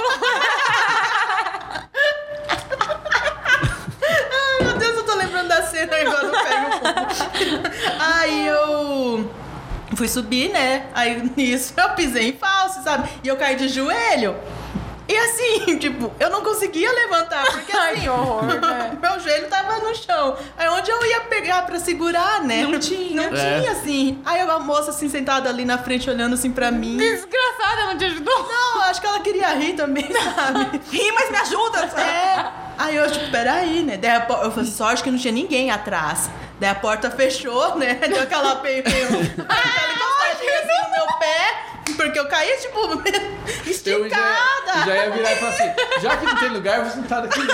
[4.32, 7.06] Ai, meu Deus, eu tô lembrando da cena agora, eu pego o pouco.
[8.00, 9.30] Aí eu
[9.96, 10.86] fui subir, né?
[10.94, 13.10] Aí nisso eu pisei em falso, sabe?
[13.24, 14.36] E eu caí de joelho.
[15.08, 18.98] E assim, tipo, eu não conseguia levantar, porque Ai, assim, que horror, né?
[19.02, 20.38] meu joelho tava no chão.
[20.58, 22.64] Aí onde eu ia pegar pra segurar, né?
[22.64, 23.30] Não tinha.
[23.30, 23.60] Não É.
[23.60, 24.22] tinha, assim.
[24.26, 26.98] Aí a moça assim, sentada ali na frente, olhando assim pra mim.
[26.98, 28.48] Desgraçada, não te ajudou?
[28.48, 30.80] Não, acho que ela queria rir também, sabe?
[30.92, 31.80] Ri, mas me ajuda!
[32.00, 32.52] É.
[32.78, 33.98] Aí eu, tipo, peraí, né?
[33.98, 36.30] Daí eu falei, sorte que não tinha ninguém atrás.
[36.60, 37.96] Daí a porta fechou, né?
[37.96, 41.66] Deu aquela peio, peio, aquela encostadinha assim no meu pé.
[42.04, 42.80] Porque eu caí, tipo,
[43.86, 44.22] Eu esticada.
[44.68, 45.72] já, já ia virar e falar assim:
[46.02, 47.40] já que não tem lugar, eu vou sentar aqui.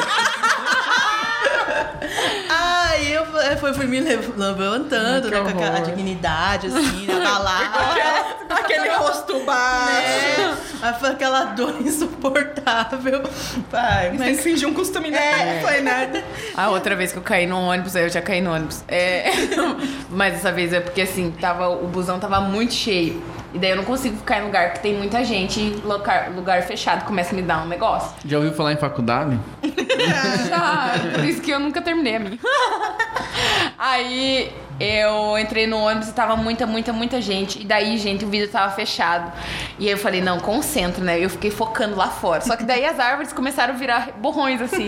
[2.49, 5.39] Aí eu, fa- foi, fui me lev- levantando, né?
[5.41, 8.37] Com aquela dignidade, assim, na balada.
[8.49, 9.91] Aquele rosto baixo.
[10.41, 13.23] É, aí foi aquela dor insuportável.
[13.69, 15.57] Pai, Mas tem que fingir um costume, né?
[15.57, 16.23] É, foi nada.
[16.55, 18.83] A outra vez que eu caí no ônibus, eu já caí no ônibus.
[18.87, 19.29] É,
[20.09, 23.21] mas dessa vez é porque assim, tava, o busão tava muito cheio.
[23.53, 26.61] E daí eu não consigo ficar em lugar que tem muita gente e lugar, lugar
[26.63, 28.11] fechado começa a me dar um negócio.
[28.25, 29.39] Já ouviu falar em faculdade?
[30.49, 32.39] Já, por isso que eu nunca terminei a minha.
[33.77, 37.61] Aí eu entrei no ônibus e tava muita, muita, muita gente.
[37.61, 39.31] E daí, gente, o vidro tava fechado.
[39.79, 41.19] E aí eu falei, não, concentra, né?
[41.19, 42.41] Eu fiquei focando lá fora.
[42.41, 44.85] Só que daí as árvores começaram a virar borrões, assim.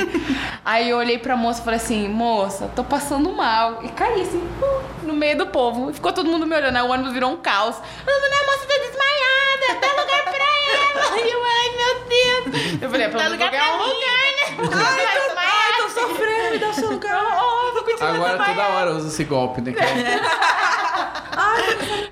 [0.63, 3.83] Aí eu olhei pra moça e falei assim, moça, tô passando mal.
[3.83, 5.89] E caí assim, uh, no meio do povo.
[5.89, 6.75] E ficou todo mundo me olhando.
[6.75, 7.75] Aí o ônibus virou um caos.
[7.75, 11.19] A moça tá desmaiada, dá lugar pra ela.
[11.19, 12.81] E eu, ai, meu Deus.
[12.81, 14.38] Eu falei, é, pelo menos lugar lugar lugar, né?
[14.74, 17.24] Ai, tô, ai, Tô sofrendo, me dá o seu lugar.
[17.41, 19.74] Oh, vou continuar Agora toda hora usa esse golpe, né?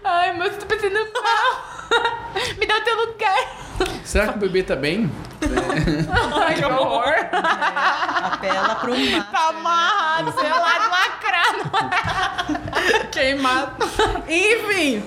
[0.04, 1.68] Ai, mas eu tô passando mal.
[2.58, 3.58] Me dá o teu lugar.
[4.04, 5.12] Será que o bebê tá bem?
[6.42, 7.14] Ai, que horror.
[7.32, 9.32] Apela pro mar.
[9.32, 11.72] Tá amarrado, selado, lacrado.
[13.12, 13.86] Queimado.
[14.28, 15.04] Enfim.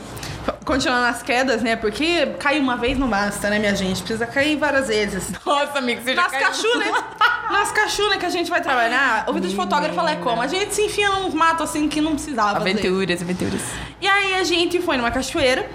[0.65, 1.77] Continuando as quedas, né?
[1.77, 4.03] Porque cair uma vez não basta, né, minha gente?
[4.03, 5.31] Precisa cair várias vezes.
[5.45, 6.47] Nossa, amigo, você já Nas caiu.
[6.47, 7.05] cachunas,
[7.51, 10.41] nas cachunas que a gente vai trabalhar, o vídeo de fotógrafo é como?
[10.43, 12.59] A gente se enfia num mato assim que não precisava.
[12.59, 12.81] às vezes.
[12.81, 13.63] Aventuras, aventuras.
[14.01, 15.69] E aí a gente foi numa cachoeira.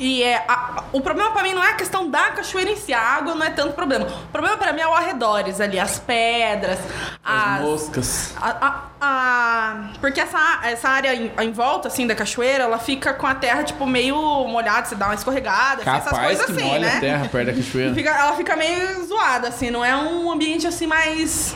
[0.00, 2.92] E é, a- o problema pra mim não é a questão da cachoeira em si,
[2.94, 4.06] a água não é tanto problema.
[4.06, 6.78] O problema pra mim é o arredores ali, as pedras,
[7.24, 7.60] As as.
[7.62, 8.34] moscas.
[8.40, 9.67] a- a-
[10.00, 13.62] porque essa, essa área em, em volta, assim, da cachoeira, ela fica com a terra,
[13.64, 16.96] tipo, meio molhada, você dá uma escorregada, assim, essas Capaz coisas que assim, molha né?
[16.96, 17.94] a terra perto da cachoeira.
[17.96, 21.54] Fica- ela fica meio zoada, assim, não é um ambiente assim mais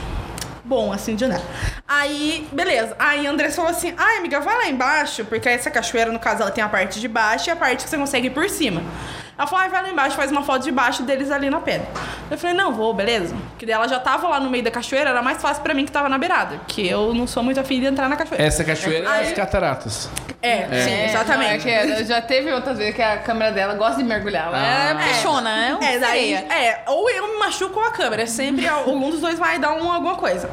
[0.64, 1.40] bom, assim, de andar.
[1.86, 2.97] Aí, beleza.
[2.99, 6.40] Aí a Andressa falou assim: ai, amiga, vai lá embaixo, porque essa cachoeira, no caso,
[6.43, 8.82] ela tem a parte de baixo e a parte que você consegue ir por cima.
[9.43, 11.88] Ela falou, ai, vai lá embaixo, faz uma foto de baixo deles ali na pedra.
[12.30, 13.34] Eu falei, não, vou, beleza.
[13.59, 15.90] Porque ela já tava lá no meio da cachoeira, era mais fácil pra mim que
[15.90, 16.61] tava na beirada.
[16.68, 18.45] Que eu não sou muito afim de entrar na cachoeira.
[18.45, 20.09] Essa cachoeira é Aí- as cataratas.
[20.40, 21.66] É, sim, exatamente.
[21.66, 24.47] não, é que já teve outras vezes que a câmera dela gosta de mergulhar.
[24.47, 24.90] Ela Ah.
[25.03, 28.24] é pichona, é um É, daí, é, ou eu me machuco ou a câmera.
[28.28, 30.49] Sempre algum dos dois vai dar um, alguma coisa.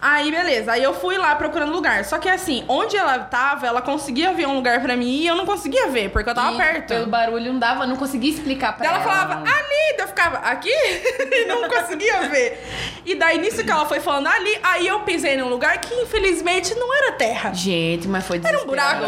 [0.00, 0.72] Aí, beleza.
[0.72, 2.04] Aí eu fui lá procurando lugar.
[2.04, 5.34] Só que assim, onde ela tava, ela conseguia ver um lugar pra mim e eu
[5.34, 6.88] não conseguia ver, porque eu tava E perto.
[6.88, 8.96] Pelo barulho não dava, não conseguia explicar pra ela.
[8.96, 12.62] ela falava, ali, eu ficava aqui e não conseguia ver.
[13.04, 16.74] E daí, nisso que ela foi falando ali, aí eu pisei num lugar que infelizmente
[16.74, 17.52] não era terra.
[17.54, 19.02] Gente, mas foi Era um buraco.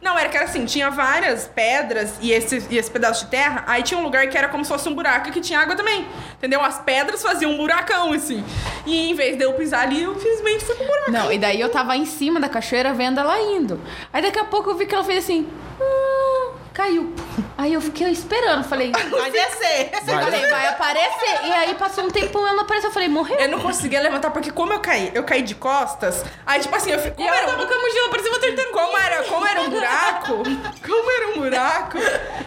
[0.00, 3.64] Não, era que era assim, tinha várias pedras e esse, e esse pedaço de terra,
[3.66, 6.06] aí tinha um lugar que era como se fosse um buraco que tinha água também.
[6.38, 6.60] Entendeu?
[6.60, 8.44] As pedras faziam um buracão, assim.
[8.84, 11.10] E em vez de eu pisar ali, eu infelizmente fui pro buraco.
[11.10, 13.78] Não, e daí eu tava em cima da cachoeira vendo ela indo.
[14.12, 15.46] Aí daqui a pouco eu vi que ela fez assim.
[15.80, 16.31] "Ah",
[16.72, 17.14] caiu.
[17.56, 18.64] Aí eu fiquei esperando.
[18.64, 19.90] Falei, Vai descer.
[20.04, 20.24] Vai.
[20.24, 21.44] falei, vai aparecer.
[21.44, 22.90] E aí passou um tempão ela não apareceu.
[22.90, 23.38] Eu falei, morreu.
[23.38, 26.90] Eu não conseguia levantar, porque como eu caí, eu caí de costas, aí tipo assim,
[26.90, 27.14] eu fico.
[27.20, 28.72] E Como ela era, tava com a mochila, parecia uma tartaruga.
[28.72, 30.42] como era, como era um buraco,
[30.86, 31.98] como era um buraco,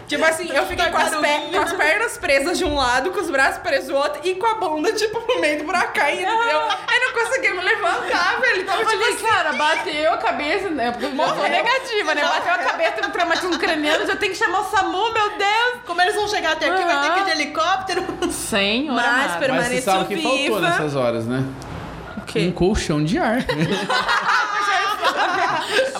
[0.06, 3.20] tipo assim, eu fiquei com as, per- com as pernas presas de um lado, com
[3.20, 6.30] os braços presos do outro e com a bunda, tipo, no meio do buraco caindo,
[6.30, 6.60] entendeu?
[6.86, 8.64] Aí não conseguia me levantar, velho.
[8.66, 9.24] Tava Eu tipo falei, assim.
[9.26, 10.90] cara, bateu a cabeça, né?
[10.92, 11.50] Porque eu já sou Morreu.
[11.50, 12.22] negativa, né?
[12.22, 15.80] Bateu a cabeça no traumatismo craniano, já tem que chamar o SAMU, meu Deus.
[15.86, 18.04] Como eles vão chegar até aqui, vai ter que ir de helicóptero.
[18.32, 18.94] Senhor.
[18.94, 19.38] Mas, amado.
[19.40, 21.44] pelo- Mas você sabe o que faltou nessas horas, né?
[22.28, 22.40] O quê?
[22.40, 23.38] Um colchão de ar.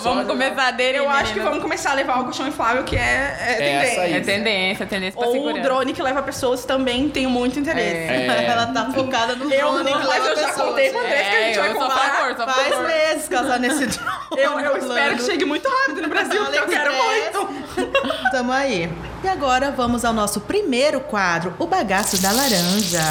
[0.01, 2.99] Vamos começar dele, Eu acho que vamos começar a levar o colchão inflável, que é,
[2.99, 4.01] é, É tendência.
[4.03, 4.13] aí.
[4.13, 5.61] É tendência, é tendência pra Ou o segurar.
[5.63, 7.89] drone que leva pessoas também tenho muito interesse.
[8.13, 8.45] É.
[8.45, 10.67] Ela tá focada no Eu drone não, mas leva eu já pessoas.
[10.69, 12.09] contei pra Andrés que a É, gente vai sou a comprar.
[12.11, 12.87] favor, Faz favor.
[12.87, 14.11] meses casar nesse drone.
[14.37, 17.49] Eu, eu espero que chegue muito rápido no Brasil, porque eu quero muito.
[18.31, 18.89] Tamo aí.
[19.23, 23.01] E agora vamos ao nosso primeiro quadro, o bagaço da laranja.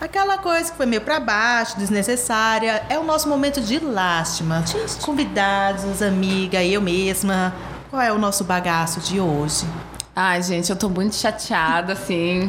[0.00, 2.82] Aquela coisa que foi meio pra baixo, desnecessária.
[2.88, 4.64] É o nosso momento de lástima.
[5.02, 7.52] Convidados, amiga, eu mesma.
[7.90, 9.66] Qual é o nosso bagaço de hoje?
[10.14, 12.48] Ai, gente, eu tô muito chateada, assim,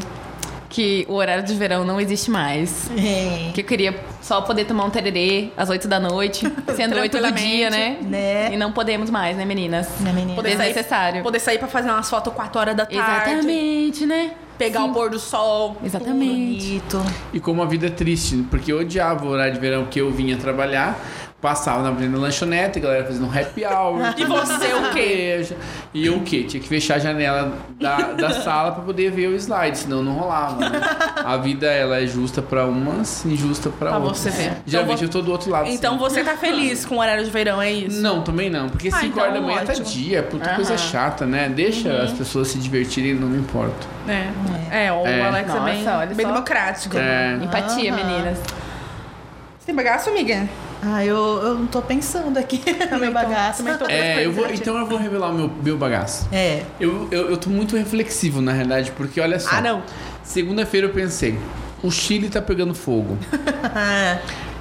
[0.70, 2.89] que o horário de verão não existe mais.
[2.95, 3.51] É.
[3.53, 6.45] Que eu queria só poder tomar um tererê às 8 da noite,
[6.76, 7.97] sendo 8 do dia, né?
[8.01, 8.53] Né?
[8.53, 9.88] E não podemos mais, né, meninas?
[9.99, 10.36] Né, menina?
[10.36, 11.24] Poder sair- Desnecessário.
[11.24, 12.99] Poder sair pra fazer umas fotos 4 horas da tarde.
[13.32, 14.32] Exatamente, né?
[14.59, 15.78] Pegar o pôr do sol.
[15.84, 16.67] Exatamente.
[16.67, 17.01] Bonito.
[17.34, 20.11] E como a vida é triste, porque eu odiava o horário de verão que eu
[20.11, 20.99] vinha trabalhar,
[21.42, 24.02] Passava na avenida lanchonete, a galera fazendo um happy hour.
[24.18, 25.48] E você o quê?
[25.94, 26.44] E eu o quê?
[26.44, 30.12] Tinha que fechar a janela da, da sala pra poder ver o slide, senão não
[30.16, 30.70] rolava.
[30.70, 30.82] né?
[31.24, 34.18] A vida, ela é justa pra umas, injusta pra, Pra outras.
[34.18, 34.52] você ver.
[34.66, 35.70] Geralmente Então eu tô do outro lado.
[35.70, 36.00] Então sim.
[36.00, 38.02] você tá feliz com o horário de verão, é isso?
[38.02, 38.68] Não, também não.
[38.68, 39.86] Porque Ah, 5 então horas da manhã tá ótimo.
[39.88, 40.78] dia, puta coisa Aham.
[40.78, 41.48] chata, né?
[41.48, 43.88] Deixa as pessoas se divertirem, não me importo.
[44.10, 44.88] É.
[44.88, 45.22] É, o É.
[45.26, 46.32] Alex é Nossa, bem, olha bem só.
[46.34, 46.98] democrático.
[46.98, 47.40] É.
[47.42, 48.04] Empatia, Aham.
[48.06, 48.38] meninas.
[48.40, 50.50] Você tem bagaço, amiga?
[50.82, 52.62] Ah, eu, eu não tô pensando aqui
[52.92, 53.64] no meu bagaço.
[53.78, 56.28] Tô É, eu vou, então eu vou revelar o meu, meu bagaço.
[56.32, 56.64] É.
[56.80, 59.50] Eu, eu, eu tô muito reflexivo, na realidade, porque olha só.
[59.52, 59.84] Ah, não.
[60.24, 61.38] Segunda-feira eu pensei,
[61.84, 63.18] o Chile tá pegando fogo.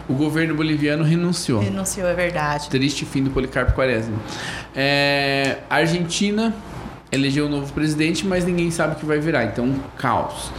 [0.08, 1.60] O governo boliviano renunciou.
[1.60, 2.70] Renunciou, é verdade.
[2.70, 4.16] Triste fim do Policarpo Quaresma.
[4.74, 6.54] É, a Argentina
[7.12, 9.44] elegeu um novo presidente, mas ninguém sabe o que vai virar.
[9.44, 10.50] Então, caos.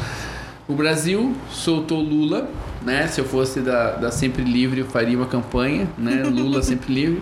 [0.67, 2.47] O Brasil soltou Lula,
[2.81, 3.07] né?
[3.07, 6.23] Se eu fosse da, da Sempre Livre, eu faria uma campanha, né?
[6.29, 7.21] Lula Sempre Livre.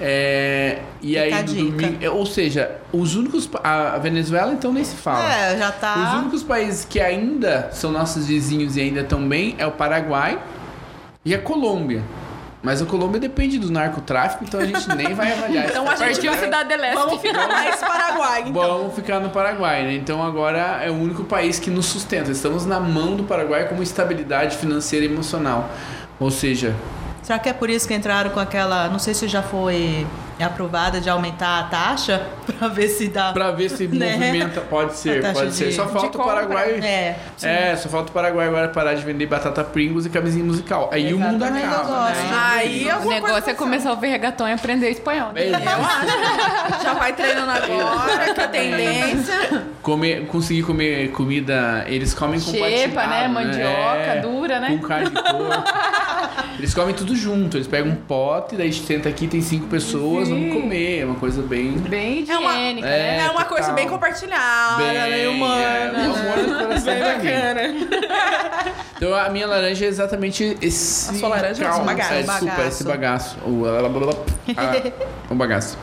[0.00, 3.48] É, e Fica aí, domingo, é, ou seja, os únicos.
[3.62, 5.32] A Venezuela, então, nem se fala.
[5.32, 6.18] É, já Os tá.
[6.20, 10.40] únicos países que ainda são nossos vizinhos e ainda estão bem é o Paraguai
[11.24, 12.02] e a Colômbia.
[12.62, 15.66] Mas a Colômbia depende do narcotráfico, então a gente nem vai avaliar.
[15.66, 16.38] Então essa a gente Partiu né?
[16.38, 16.94] Cidade Leste.
[16.96, 18.52] Vamos ficar mais Paraguai, então.
[18.52, 19.94] Vamos ficar no Paraguai, né?
[19.94, 22.32] Então agora é o único país que nos sustenta.
[22.32, 25.70] Estamos na mão do Paraguai como estabilidade financeira e emocional.
[26.18, 26.74] Ou seja,
[27.28, 28.88] Será que é por isso que entraram com aquela.
[28.88, 30.06] Não sei se já foi
[30.44, 33.32] aprovada de aumentar a taxa pra ver se dá.
[33.32, 34.12] pra ver se Né?
[34.16, 35.68] movimenta, pode ser, pode ser.
[35.68, 36.24] de- Só de falta o.
[36.24, 36.80] Paraguai.
[36.82, 37.16] É.
[37.42, 40.88] É, só falta o Paraguai agora parar de vender batata Pringles e camisinha musical.
[40.92, 42.14] Aí o mundo acaba, gosto.
[42.14, 42.38] né?
[42.52, 45.32] Aí O negócio é começar a ouvir reggaeton e aprender espanhol.
[45.32, 45.42] né?
[45.42, 46.82] É, Eu acho.
[46.82, 49.62] Já vai treinando agora, que é a tendência.
[49.82, 53.28] Comer, conseguir comer comida, eles comem Xepa, compartilhado, né?
[53.28, 54.68] Mandioca dura, né?
[54.70, 55.64] Com carne de porco.
[56.58, 60.52] eles comem tudo junto, eles pegam um pote, daí senta aqui, tem cinco pessoas, vamos
[60.54, 61.72] comer, é uma coisa bem...
[61.78, 63.24] Bem É uma- higiênica, É, né?
[63.26, 65.98] É uma coisa bem compartilhada, bem bem é, humana.
[65.98, 67.60] o amor do coração Bem bacana.
[68.98, 72.12] Então a minha laranja é exatamente esse A sua laranja é esse caos, bagaço.
[72.14, 72.68] é, desculpa, Bagaço.
[72.68, 73.38] esse bagaço.
[73.46, 73.62] O,
[74.56, 74.92] ah,
[75.30, 75.78] o bagaço.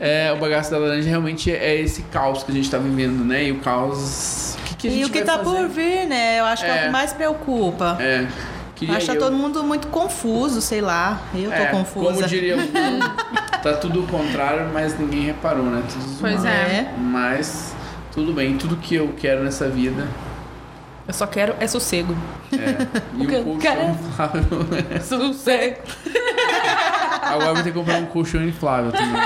[0.00, 3.44] É, o bagaço da laranja realmente é esse caos que a gente tá vivendo, né?
[3.44, 4.56] E o caos...
[4.60, 5.56] O que, que a gente E o que vai tá fazer?
[5.58, 6.40] por vir, né?
[6.40, 6.82] Eu acho que é, o É.
[6.86, 7.96] que mais preocupa.
[8.00, 8.26] É.
[8.76, 11.20] Queria Acho que tá eu- todo mundo muito confuso, sei lá.
[11.34, 12.06] Eu tô É, confusa.
[12.14, 12.56] Como diria
[13.62, 15.82] tá tudo o contrário, mas ninguém reparou, né?
[15.90, 16.46] Tudo Pois zoado.
[16.56, 16.92] é.
[16.98, 17.74] Mas
[18.12, 20.06] tudo bem, tudo que eu quero nessa vida
[21.08, 22.14] Eu só quero é sossego.
[22.52, 22.86] é.
[23.16, 24.66] E que um eu colchão quero- inflável.
[25.02, 25.76] Sossego.
[27.26, 29.22] Agora eu vou ter que comprar um colchão inflável também.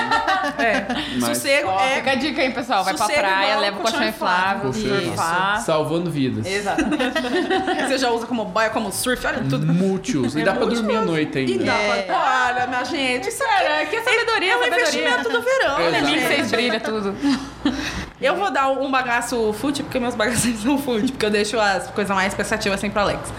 [0.58, 0.86] É.
[1.20, 1.96] Mas- Sossego Ó, é.
[1.96, 2.84] fica a dica aí, pessoal.
[2.84, 5.12] Vai pra Sossego praia, igual leva o colchão inflável, inflável.
[5.14, 5.60] Colchão.
[5.64, 6.46] Salvando vidas.
[6.46, 7.14] Exatamente.
[7.88, 9.66] Você já usa como boia, como surf, olha tudo.
[9.66, 10.34] Múltiplos.
[10.36, 11.64] E dá pra dormir à noite E ainda.
[11.64, 12.02] dá É.
[12.02, 12.46] pra.
[12.50, 14.84] Olha, minha gente, isso aqui Cara, que sabedoria, é um sabedoria.
[15.00, 16.04] investimento do verão, né, Exato.
[16.06, 16.34] Mim que gente?
[16.34, 17.14] vocês brilham tudo.
[18.20, 21.86] Eu vou dar um bagaço fútil, porque meus bagaços são fútil, porque eu deixo as
[21.90, 23.32] coisas mais pensativas sempre pro Alex.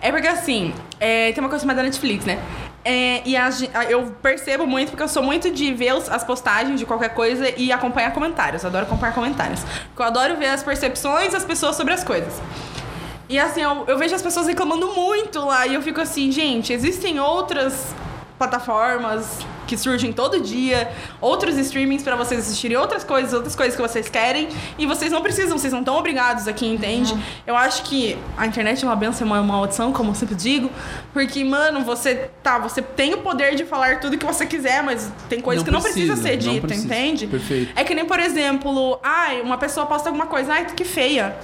[0.00, 2.38] É porque assim, é, tem uma coisa chamada Netflix, né?
[2.84, 3.48] É, e a
[3.88, 7.48] eu percebo muito, porque eu sou muito de ver os- as postagens de qualquer coisa
[7.56, 8.62] e acompanhar comentários.
[8.62, 9.60] Eu adoro acompanhar comentários.
[9.88, 12.34] Porque eu adoro ver as percepções das pessoas sobre as coisas.
[13.26, 16.74] E assim, eu, eu vejo as pessoas reclamando muito lá e eu fico assim, gente,
[16.74, 17.94] existem outras
[18.38, 20.90] plataformas que surgem todo dia,
[21.20, 24.48] outros streamings pra vocês assistirem outras coisas, outras coisas que vocês querem,
[24.78, 27.16] e vocês não precisam, vocês não estão obrigados aqui, entende?
[27.46, 30.70] Eu acho que a internet é uma benção, é uma maldição, como eu sempre digo,
[31.12, 35.10] porque, mano, você tá, você tem o poder de falar tudo que você quiser, mas
[35.28, 36.86] tem coisa Não que não precisa, ser dita, precisa.
[36.86, 37.26] entende?
[37.26, 37.72] Perfeito.
[37.76, 41.36] É que nem, por exemplo, ai, uma pessoa posta alguma coisa, ai, que feia.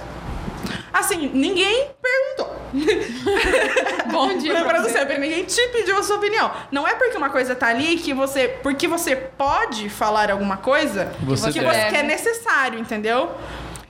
[0.93, 2.55] Assim, ninguém perguntou.
[4.11, 4.99] Bom dia pra Lembrando você.
[4.99, 6.51] sempre, ninguém te pediu a sua opinião.
[6.71, 8.47] Não é porque uma coisa tá ali que você.
[8.47, 11.73] Porque você pode falar alguma coisa Você que, deve.
[11.73, 13.31] você, que é necessário, entendeu?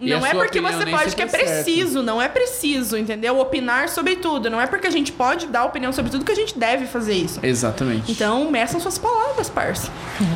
[0.01, 3.39] E Não é porque você pode, que é é preciso, não é preciso, entendeu?
[3.39, 4.49] Opinar sobre tudo.
[4.49, 7.13] Não é porque a gente pode dar opinião sobre tudo que a gente deve fazer
[7.13, 7.39] isso.
[7.43, 8.11] Exatamente.
[8.11, 9.91] Então, meçam suas palavras, parça.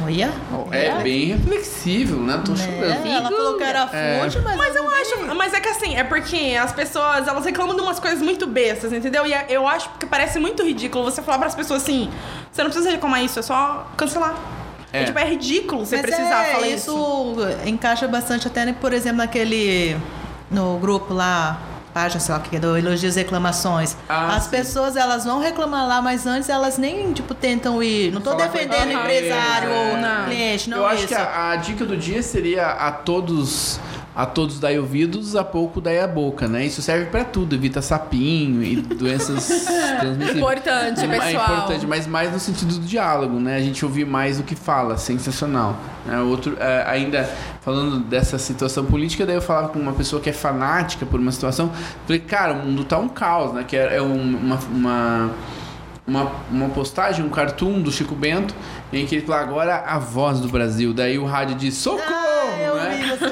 [0.05, 0.31] Olha.
[0.71, 2.39] é bem reflexível, né?
[2.45, 2.57] Tô Né?
[2.57, 3.07] chorando.
[3.07, 4.19] Ela falou que era É.
[4.21, 7.75] mas, Mas eu, eu acho, mas é que assim, é porque as pessoas, elas reclamam
[7.75, 9.25] de umas coisas muito bestas, entendeu?
[9.25, 12.11] E é- eu acho que parece muito ridículo você falar pras pessoas assim,
[12.51, 14.35] você não precisa reclamar isso, é só cancelar.
[14.95, 15.05] É, É.
[15.05, 16.91] tipo, é ridículo você mas precisar é, falar isso.
[16.91, 17.67] isso.
[17.69, 19.97] encaixa bastante até, por exemplo, naquele.
[20.49, 21.59] No grupo lá.
[21.93, 23.95] Página, sei lá, que é do Elogios e Reclamações.
[24.09, 24.49] Ah, As sim.
[24.49, 28.11] pessoas, elas vão reclamar lá, mas antes elas nem, tipo, tentam ir.
[28.11, 30.25] Não tô Falar com a defendendo empresário ou não.
[30.25, 31.07] cliente, não Eu acho isso.
[31.07, 33.79] que a, a dica do dia seria a todos
[34.15, 36.65] a todos dai ouvidos, a pouco dai a boca, né?
[36.65, 39.45] Isso serve pra tudo, evita sapinho e doenças
[39.99, 40.37] transmissíveis.
[40.37, 41.43] Importante, É pessoal.
[41.57, 43.57] importante, mas mais no sentido do diálogo, né?
[43.57, 45.75] A gente ouvir mais do que fala, sensacional.
[46.05, 46.19] né?
[46.21, 47.29] Outro, é, ainda
[47.61, 51.31] falando dessa situação política, daí eu falava com uma pessoa que é fanática por uma
[51.31, 51.69] situação,
[52.05, 53.65] falei, cara, o mundo tá um caos, né?
[53.67, 55.31] Que é, é um- uma, uma,
[56.07, 58.55] uma, uma postagem, um cartoon do Chico Bento,
[58.93, 60.93] em que ele fala, agora a voz do Brasil.
[60.93, 62.24] Daí o rádio diz, socorro!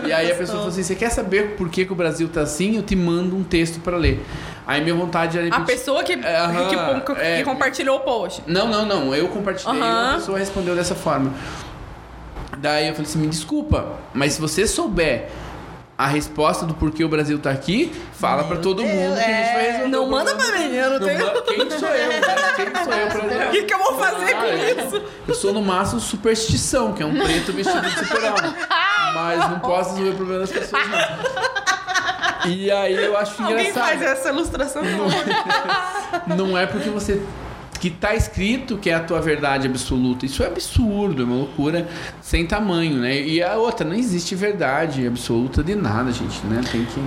[0.08, 2.42] E aí a pessoa falou assim, você quer saber por que, que o Brasil tá
[2.42, 2.76] assim?
[2.78, 4.24] Eu te mando um texto pra ler.
[4.66, 7.44] Aí minha vontade era A pessoa que, É, aham, que, que é.
[7.44, 8.42] compartilhou o post.
[8.48, 9.14] não, não, não.
[9.16, 11.32] Eu compartilhei e uma pessoa respondeu dessa forma.
[12.58, 15.28] Daí eu falei assim, me desculpa, mas se você souber
[15.98, 19.28] a resposta do porquê o Brasil tá aqui, fala pra todo Deus, mundo que a
[19.28, 19.72] gente vai é.
[19.72, 19.88] resolver.
[19.90, 22.22] Não manda pra mim, eu não tenho- Quem sou eu, né?
[22.56, 25.02] Quem sou eu pra O que, que eu vou fazer Ah, com eu- isso?
[25.28, 28.54] Eu sou no máximo superstição, que é um preto vestido de super-homem.
[29.14, 32.52] Mas não posso resolver o problema das pessoas, não.
[32.52, 33.86] E aí eu acho Alguém engraçado.
[33.86, 34.84] faz essa ilustração?
[36.36, 37.22] Não é porque você
[37.80, 40.26] que tá escrito que é a tua verdade absoluta.
[40.26, 41.86] Isso é absurdo, é uma loucura
[42.22, 43.20] sem tamanho, né?
[43.20, 46.62] E a outra, não existe verdade absoluta de nada, gente, né?
[46.72, 47.04] Tem que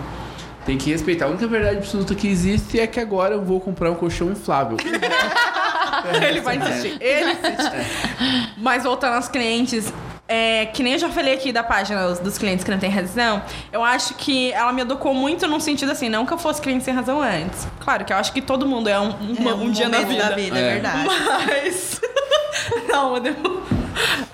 [0.67, 1.27] tem que respeitar.
[1.27, 4.77] A única verdade absoluta que existe é que agora eu vou comprar um colchão inflável.
[6.29, 6.97] Ele vai insistir.
[7.01, 8.53] Ele insiste.
[8.59, 9.93] Mas voltando aos clientes,
[10.29, 13.43] é, que nem eu já falei aqui da página dos, clientes que não tem razão,
[13.73, 16.85] eu acho que ela me educou muito num sentido assim, não que eu fosse cliente
[16.85, 17.67] sem razão antes.
[17.81, 20.25] Claro que eu acho que todo mundo é um, uma- É um, dia na vida.
[20.25, 20.73] da vida, é, É.
[20.75, 21.09] verdade.
[21.47, 22.01] Mas.
[22.89, 23.17] não,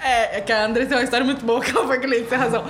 [0.03, 2.39] É, é que a Andressa tem uma história muito boa que ela foi cliente sem
[2.39, 2.65] razão.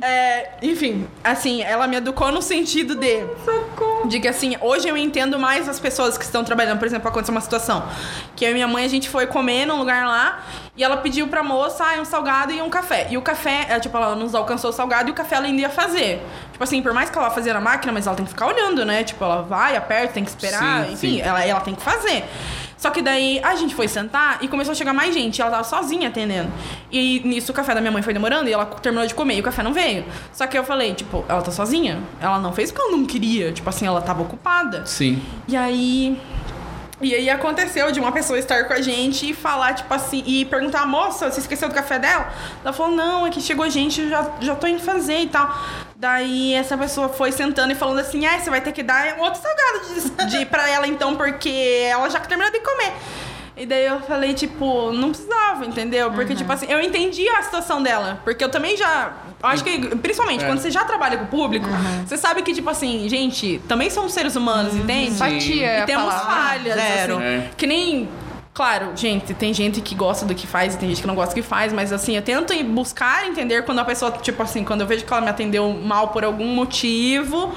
[0.00, 3.24] É, enfim, assim, ela me educou no sentido de.
[4.06, 6.78] De que assim, hoje eu entendo mais as pessoas que estão trabalhando.
[6.78, 7.88] Por exemplo, aconteceu uma situação
[8.36, 10.44] que eu e minha mãe a gente foi comer num lugar lá
[10.76, 13.06] e ela pediu pra moça ah, um salgado e um café.
[13.10, 15.62] E o café, é, tipo, ela nos alcançou o salgado e o café ela ainda
[15.62, 16.22] ia fazer.
[16.52, 18.46] Tipo assim, por mais que ela vá fazer na máquina, mas ela tem que ficar
[18.46, 19.02] olhando, né?
[19.02, 21.20] Tipo, ela vai, aperta, tem que esperar, Sim, enfim, sim.
[21.20, 22.24] ela, ela tem que fazer.
[22.76, 25.38] Só que daí a gente foi sentar e começou a chegar mais gente.
[25.38, 26.52] E ela tava sozinha atendendo.
[26.92, 29.40] E nisso o café da minha mãe foi demorando e ela terminou de comer e
[29.40, 30.04] o café não veio.
[30.32, 31.98] Só que eu falei, tipo, ela tá sozinha?
[32.20, 33.50] Ela não fez porque ela não queria.
[33.50, 34.84] Tipo assim, ela tava ocupada.
[34.84, 35.22] Sim.
[35.48, 36.20] E aí.
[37.00, 40.46] E aí aconteceu de uma pessoa estar com a gente e falar, tipo assim, e
[40.46, 42.32] perguntar, moça, você esqueceu do café dela?
[42.64, 45.54] Ela falou, não, é que chegou gente, eu já, já tô indo fazer e tal.
[45.94, 49.42] Daí essa pessoa foi sentando e falando assim, ah, você vai ter que dar outro
[49.42, 52.92] salgado de, de, pra ela então, porque ela já terminou de comer.
[53.56, 56.10] E daí eu falei, tipo, não precisava, entendeu?
[56.12, 58.20] Porque, tipo assim, eu entendi a situação dela.
[58.22, 59.12] Porque eu também já.
[59.42, 60.46] Acho que, principalmente, É.
[60.46, 61.66] quando você já trabalha com o público,
[62.06, 65.12] você sabe que, tipo assim, gente, também somos seres humanos, entende?
[65.14, 66.34] Empatia E temos palavra.
[66.34, 67.14] falhas, Zero.
[67.16, 67.24] assim.
[67.24, 67.50] É.
[67.56, 68.08] Que nem.
[68.56, 71.34] Claro, gente, tem gente que gosta do que faz e tem gente que não gosta
[71.34, 74.80] do que faz, mas assim, eu tento buscar entender quando a pessoa, tipo assim, quando
[74.80, 77.52] eu vejo que ela me atendeu mal por algum motivo,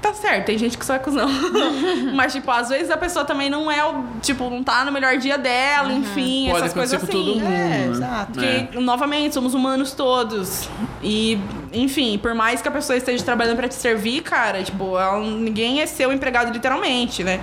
[0.00, 1.28] tá certo, tem gente que só é cuzão.
[2.14, 5.16] mas, tipo, às vezes a pessoa também não é o, tipo, não tá no melhor
[5.16, 7.06] dia dela, enfim, Pode essas coisas assim.
[7.06, 7.46] com todo mundo.
[7.46, 7.88] É, né?
[7.90, 8.32] exato.
[8.34, 10.68] Porque, novamente, somos humanos todos.
[11.02, 11.36] E,
[11.72, 15.80] enfim, por mais que a pessoa esteja trabalhando pra te servir, cara, tipo, ela- ninguém
[15.80, 17.40] é seu empregado literalmente, né?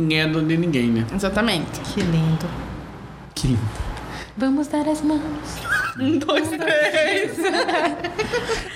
[0.00, 1.06] Ninguém é dono de ninguém, né?
[1.14, 1.80] Exatamente.
[1.80, 2.46] Que lindo.
[3.34, 3.60] Que lindo.
[4.36, 5.20] Vamos dar as mãos.
[6.00, 7.32] Um, dois, três.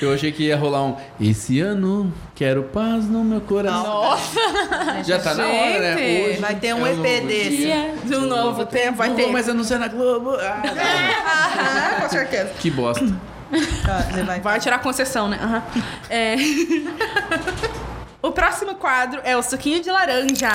[0.03, 0.97] Eu achei que ia rolar um.
[1.19, 3.85] Esse ano quero paz no meu coração.
[3.85, 4.41] Nossa!
[5.05, 5.97] Já tá na hora, né?
[5.97, 7.57] Gente, Hoje vai ter um é EP novo desse.
[7.57, 7.95] dia.
[8.05, 9.23] De um novo tempo, vai Não ter.
[9.23, 10.33] vou mais anunciar na Globo.
[10.33, 10.61] Ah,
[11.95, 12.51] Aham, com certeza.
[12.59, 13.07] que bosta.
[13.87, 14.41] Tá, vai...
[14.41, 15.39] Vai tirar concessão, né?
[15.41, 15.63] Aham.
[16.11, 16.35] É.
[18.25, 20.49] o próximo quadro é o suquinho de laranja.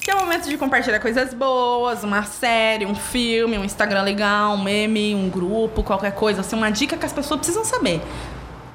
[0.00, 4.54] Que é o momento de compartilhar coisas boas, uma série, um filme, um Instagram legal,
[4.54, 6.42] um meme, um grupo, qualquer coisa.
[6.42, 8.00] Assim, uma dica que as pessoas precisam saber.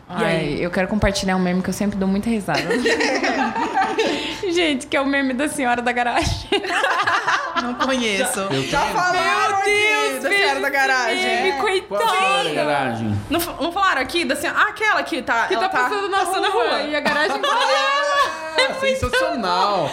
[0.09, 2.61] Ai, eu quero compartilhar um meme que eu sempre dou muita risada.
[4.51, 6.47] Gente, que é o meme da senhora da garagem.
[7.61, 8.39] Não conheço.
[8.39, 8.93] Eu Já também.
[8.95, 11.23] falaram aqui da senhora da garagem.
[11.43, 12.53] Meme, Qual a senhora da coitada.
[12.65, 13.21] garagem?
[13.29, 14.59] Não, não falaram aqui da senhora...
[14.59, 15.47] Ah, aquela que tá...
[15.47, 18.47] Que ela tá passando na passando rua, e a garagem engole ela.
[18.69, 19.91] Ah, sensacional.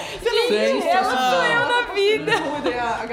[0.48, 2.32] Gente, ela sou eu na vida.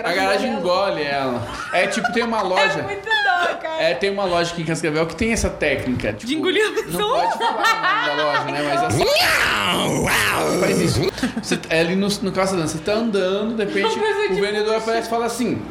[0.03, 1.47] A garagem engole ela.
[1.73, 2.83] É tipo, tem uma loja.
[2.83, 3.81] Muito dó, cara.
[3.83, 6.13] É, tem uma loja aqui em Cascavel que tem essa técnica.
[6.13, 8.61] Tipo, De engolir a Não pode falar o nome da loja, né?
[8.83, 10.59] Mas é.
[10.59, 11.01] Faz isso.
[11.41, 14.75] Você, é ali no, no calçadão, você tá andando, de repente coisa o de- vendedor
[14.75, 15.61] aparece e fala assim.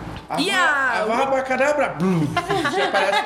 [1.99, 2.27] Blum.
[2.77, 3.19] Já aparece.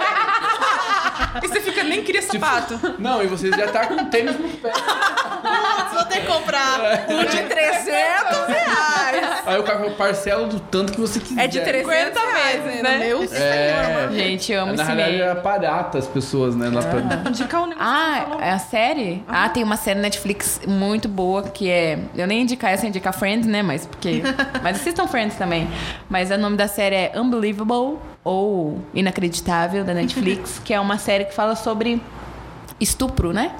[1.42, 2.80] E você fica, nem queria Tipo, sapato.
[2.99, 4.72] Não, e você já tá com tênis no pé.
[5.95, 9.42] Vou ter que comprar O de 300 reais.
[9.47, 11.45] Aí o cara falou, parcela do tanto que você quiser.
[11.45, 12.99] É de 300 reais, né?
[12.99, 14.09] Meu É.
[14.12, 15.30] Gente, eu amo Na esse realidade é meio.
[15.30, 16.68] era barata as pessoas, né?
[16.70, 17.30] Lá pra...
[17.30, 17.86] Indicar um negócio.
[17.86, 19.22] Ah, é a série?
[19.28, 21.99] Ah, tem uma série Netflix muito boa que é.
[22.16, 23.62] Eu nem indicar essa, indicar Friends, né?
[23.62, 24.22] Mas porque.
[24.62, 25.68] Mas assistam Friends também.
[26.09, 31.24] Mas o nome da série é Unbelievable ou Inacreditável da Netflix, que é uma série
[31.24, 32.01] que fala sobre
[32.81, 33.53] estupro, né?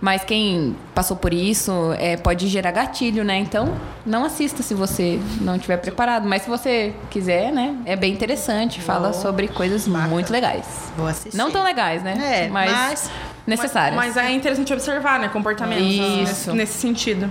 [0.00, 3.38] Mas quem passou por isso é, pode gerar gatilho, né?
[3.38, 3.74] Então,
[4.06, 6.26] não assista se você não estiver preparado.
[6.28, 7.76] Mas se você quiser, né?
[7.84, 8.80] É bem interessante.
[8.80, 10.64] Fala sobre coisas muito legais.
[10.96, 11.36] Vou assistir.
[11.36, 12.44] Não tão legais, né?
[12.44, 13.10] É, mas, mas-
[13.46, 13.96] necessárias.
[13.96, 15.28] Mas é interessante observar, né?
[15.28, 15.84] Comportamentos.
[15.86, 16.16] Isso.
[16.20, 17.30] Nesse, nesse sentido.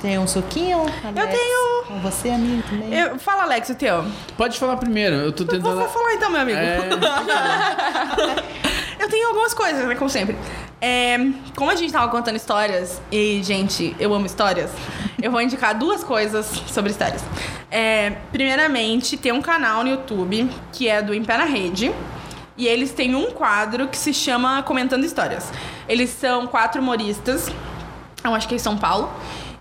[0.00, 0.80] Tem um suquinho?
[0.80, 1.38] Alex?
[1.38, 1.84] tenho.
[1.86, 2.94] Com você, amigo, também?
[2.94, 4.04] Eu, fala, Alex, o teu.
[4.36, 5.76] Pode falar primeiro, eu tô Vou, tentando...
[5.76, 6.58] vou falar então, meu amigo.
[6.58, 6.88] É,
[9.02, 9.96] Eu tenho algumas coisas, né?
[9.96, 10.36] Como sempre.
[10.80, 11.18] É,
[11.56, 14.70] como a gente tava contando histórias, e, gente, eu amo histórias,
[15.20, 17.20] eu vou indicar duas coisas sobre histórias.
[17.68, 21.92] É, primeiramente, tem um canal no YouTube que é do Em Pé na Rede.
[22.56, 25.50] E eles têm um quadro que se chama Comentando Histórias.
[25.88, 27.48] Eles são quatro humoristas,
[28.22, 29.10] eu acho que é em São Paulo.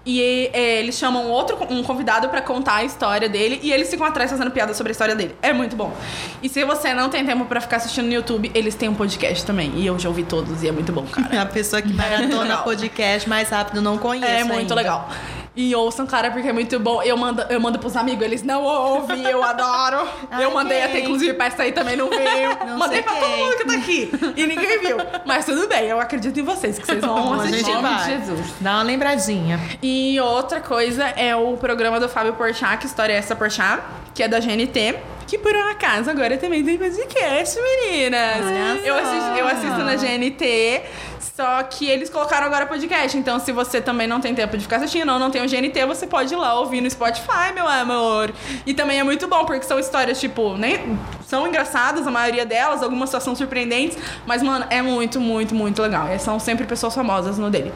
[0.06, 4.06] E é, eles chamam outro um convidado pra contar a história dele e eles ficam
[4.06, 5.36] atrás fazendo piada sobre a história dele.
[5.42, 5.94] É muito bom.
[6.42, 9.46] E se você não tem tempo pra ficar assistindo no YouTube, eles têm um podcast
[9.46, 9.72] também.
[9.76, 11.42] E eu já ouvi todos e é muito bom, cara.
[11.42, 14.76] A pessoa que maratona podcast mais rápido não conhece É muito ainda.
[14.76, 15.10] legal.
[15.54, 17.04] E ouçam, cara, porque é muito bom.
[17.04, 20.08] Eu mando, eu mando pros amigos, eles não ouvem, eu adoro.
[20.32, 20.86] Ai, eu mandei quem?
[20.86, 22.58] até, inclusive, pra essa aí também não veio.
[22.66, 23.44] Não mandei pra todo quem.
[23.44, 24.12] mundo que tá aqui.
[24.38, 24.98] E ninguém viu.
[25.26, 27.66] Mas tudo bem, eu acredito em vocês, que vocês vão A assistir.
[27.66, 28.06] gente nome de.
[28.06, 28.54] Jesus.
[28.62, 29.60] Dá uma lembradinha.
[29.84, 33.82] E outra coisa é o programa do Fábio Porchat, que história é essa Porchat,
[34.16, 34.96] que é da GNT.
[35.32, 38.46] Que por um acaso agora também tem podcast, meninas.
[38.46, 40.82] Olha Eu assisto, eu assisto na GNT,
[41.22, 43.18] só que eles colocaram agora podcast.
[43.18, 45.86] Então, se você também não tem tempo de ficar assistindo ou não tem o GNT,
[45.86, 48.34] você pode ir lá ouvir no Spotify, meu amor.
[48.66, 52.84] E também é muito bom, porque são histórias, tipo, nem são engraçadas, a maioria delas,
[52.84, 56.10] algumas só são surpreendentes, mas, mano, é muito, muito, muito legal.
[56.14, 57.72] E são sempre pessoas famosas no dele.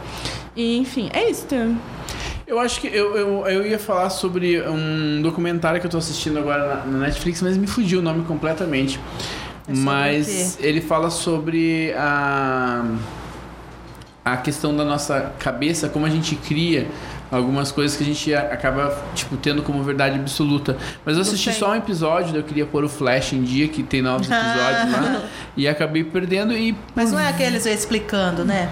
[0.57, 1.47] E, enfim, é isso.
[2.47, 6.37] Eu acho que eu, eu, eu ia falar sobre um documentário que eu tô assistindo
[6.37, 8.99] agora na, na Netflix, mas me fugiu o nome completamente.
[9.67, 12.85] É mas ele fala sobre a,
[14.23, 16.87] a questão da nossa cabeça, como a gente cria
[17.31, 20.77] algumas coisas que a gente acaba tipo tendo como verdade absoluta.
[21.03, 24.03] Mas eu assisti só um episódio, eu queria pôr o Flash em dia, que tem
[24.03, 25.23] novos episódios lá,
[25.57, 28.71] e acabei perdendo e Mas não é aqueles explicando, né?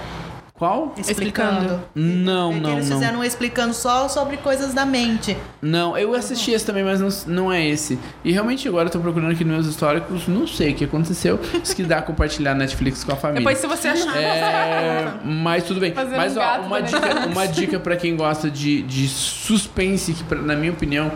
[0.53, 0.93] Qual?
[0.97, 1.81] Explicando.
[1.95, 2.97] Não, É que não, eles não.
[2.99, 5.35] fizeram um explicando só sobre coisas da mente.
[5.61, 7.97] Não, eu assisti esse também, mas não, não é esse.
[8.23, 11.39] E realmente agora eu tô procurando aqui nos meus históricos, não sei o que aconteceu.
[11.63, 13.39] Se que dá compartilhar Netflix com a família.
[13.41, 14.15] Depois, se você achar.
[14.15, 15.91] É, mas tudo bem.
[15.93, 20.23] Fazendo Mas um ó, uma dica, uma dica para quem gosta de, de suspense, que
[20.23, 21.11] pra- na minha opinião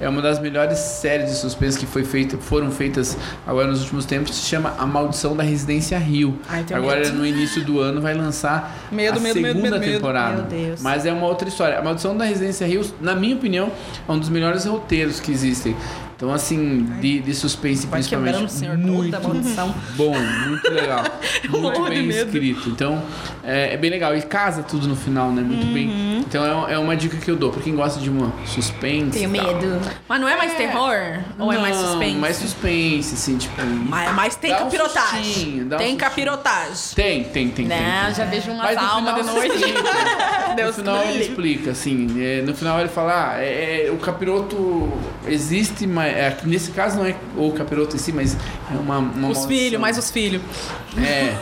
[0.00, 3.16] é uma das melhores séries de suspense que foi feita, foram feitas
[3.46, 6.38] agora nos últimos tempos, se chama A Maldição da Residência Rio.
[6.48, 7.14] Ai, agora medo.
[7.18, 9.92] no início do ano vai lançar Medo, a medo, medo, segunda medo, medo.
[9.94, 10.36] temporada.
[10.48, 10.82] Meu Deus.
[10.82, 11.78] Mas é uma outra história.
[11.78, 13.72] A Maldição da Residência Rio, na minha opinião,
[14.08, 15.76] é um dos melhores roteiros que existem.
[16.22, 18.52] Então, assim, de, de suspense Vai principalmente.
[18.52, 19.74] senhor muito toda a maldição.
[19.96, 20.14] bom,
[20.46, 21.02] muito legal.
[21.50, 22.68] muito bem escrito.
[22.68, 23.02] Então,
[23.42, 24.16] é, é bem legal.
[24.16, 25.42] E casa tudo no final, né?
[25.42, 25.74] Muito Uhum.
[25.74, 26.18] bem.
[26.20, 29.18] Então, é, é uma dica que eu dou pra quem gosta de uma suspense.
[29.18, 29.54] Tenho tal.
[29.56, 29.80] medo.
[30.08, 30.94] Mas não é mais terror?
[31.40, 32.16] Ou é mais Não, suspense?
[32.16, 33.60] Mais suspense, assim, tipo.
[33.88, 35.24] Mas, mas tem um capirotagem.
[35.24, 36.74] sustinho, um tem capirotagem.
[36.94, 37.66] Tem, tem, tem.
[37.66, 38.14] Não, tem.
[38.14, 39.74] já vejo umas no almas de noite.
[40.54, 42.22] Deus no final ele explica, assim.
[42.22, 44.92] é, no final ele fala, ah, é, é, o capiroto
[45.26, 48.36] existe, mas é, nesse caso não é o capiroto em si, mas
[48.70, 50.42] é uma, uma Os filhos, mais os filhos.
[50.96, 51.34] É,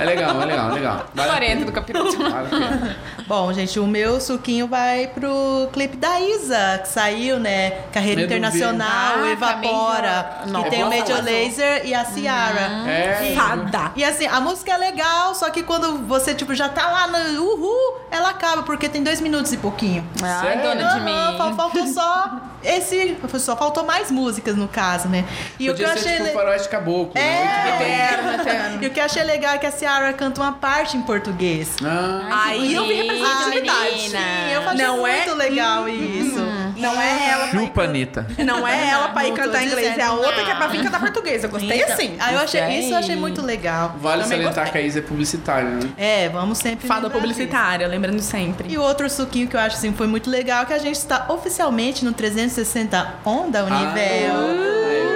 [0.00, 1.10] é legal, é legal, é legal.
[1.14, 1.66] Vale a 40 pena.
[1.66, 2.18] do capiroto.
[2.18, 2.96] Vale.
[3.26, 7.70] Bom, gente, o meu suquinho vai pro clipe da Isa, que saiu, né?
[7.92, 8.88] Carreira Internacional.
[9.22, 10.36] Ah, Evapora.
[10.44, 10.88] também Que tem o.
[10.90, 12.60] Major Laser e a Ciara.
[12.88, 13.32] É.
[13.34, 13.92] Fada.
[13.96, 17.42] E assim, a música é legal, só que quando você, tipo, já tá lá no
[17.42, 20.06] uhul, ela acaba, porque tem dois minutos e pouquinho.
[20.22, 20.62] Ai, Sério?
[20.62, 21.38] dona de mim.
[21.38, 22.30] fal- faltou só
[22.62, 23.16] esse.
[23.38, 25.24] Só faltou mais músicas, no caso, né?
[25.58, 26.12] E o que Podia eu ser achei.
[26.12, 27.20] tipo le- faroeste caboclo, É.
[27.20, 27.76] né?
[27.80, 28.82] Eterno, eterno.
[28.82, 31.76] E o que eu achei legal é que a Ciara canta uma parte em português.
[31.84, 33.90] Ah, Aí eu vi representatividade.
[33.96, 34.18] menina.
[34.18, 35.16] Sim, eu achei Não é?
[35.16, 36.42] muito legal isso.
[36.82, 38.26] Não é ela pra ir, chupa, Anitta.
[38.44, 40.90] não é ela pra ir cantar inglês, é a outra que é pra vir nada.
[40.90, 41.44] cantar português.
[41.44, 42.16] Eu gostei Então, assim.
[42.18, 42.80] Aí eu achei, Gostei.
[42.80, 43.94] isso eu achei muito legal.
[44.00, 44.72] Vale Também salientar gostei.
[44.72, 45.88] que a Isa é publicitária, né?
[45.96, 46.88] É, vamos sempre.
[46.88, 48.30] Fada publicitária, lembrando disso.
[48.30, 48.72] sempre.
[48.72, 51.26] E o outro suquinho que eu acho assim foi muito legal que a gente está
[51.28, 53.78] oficialmente no 360 Onda Univel.
[53.86, 55.11] Ah, é verdade.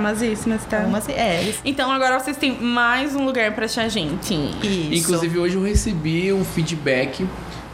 [0.00, 0.78] Famosíssimas, tá?
[0.80, 4.34] Algumas, é, Então agora vocês têm mais um lugar pra achar gente.
[4.34, 4.94] isso.
[4.94, 7.26] Inclusive, hoje eu recebi um feedback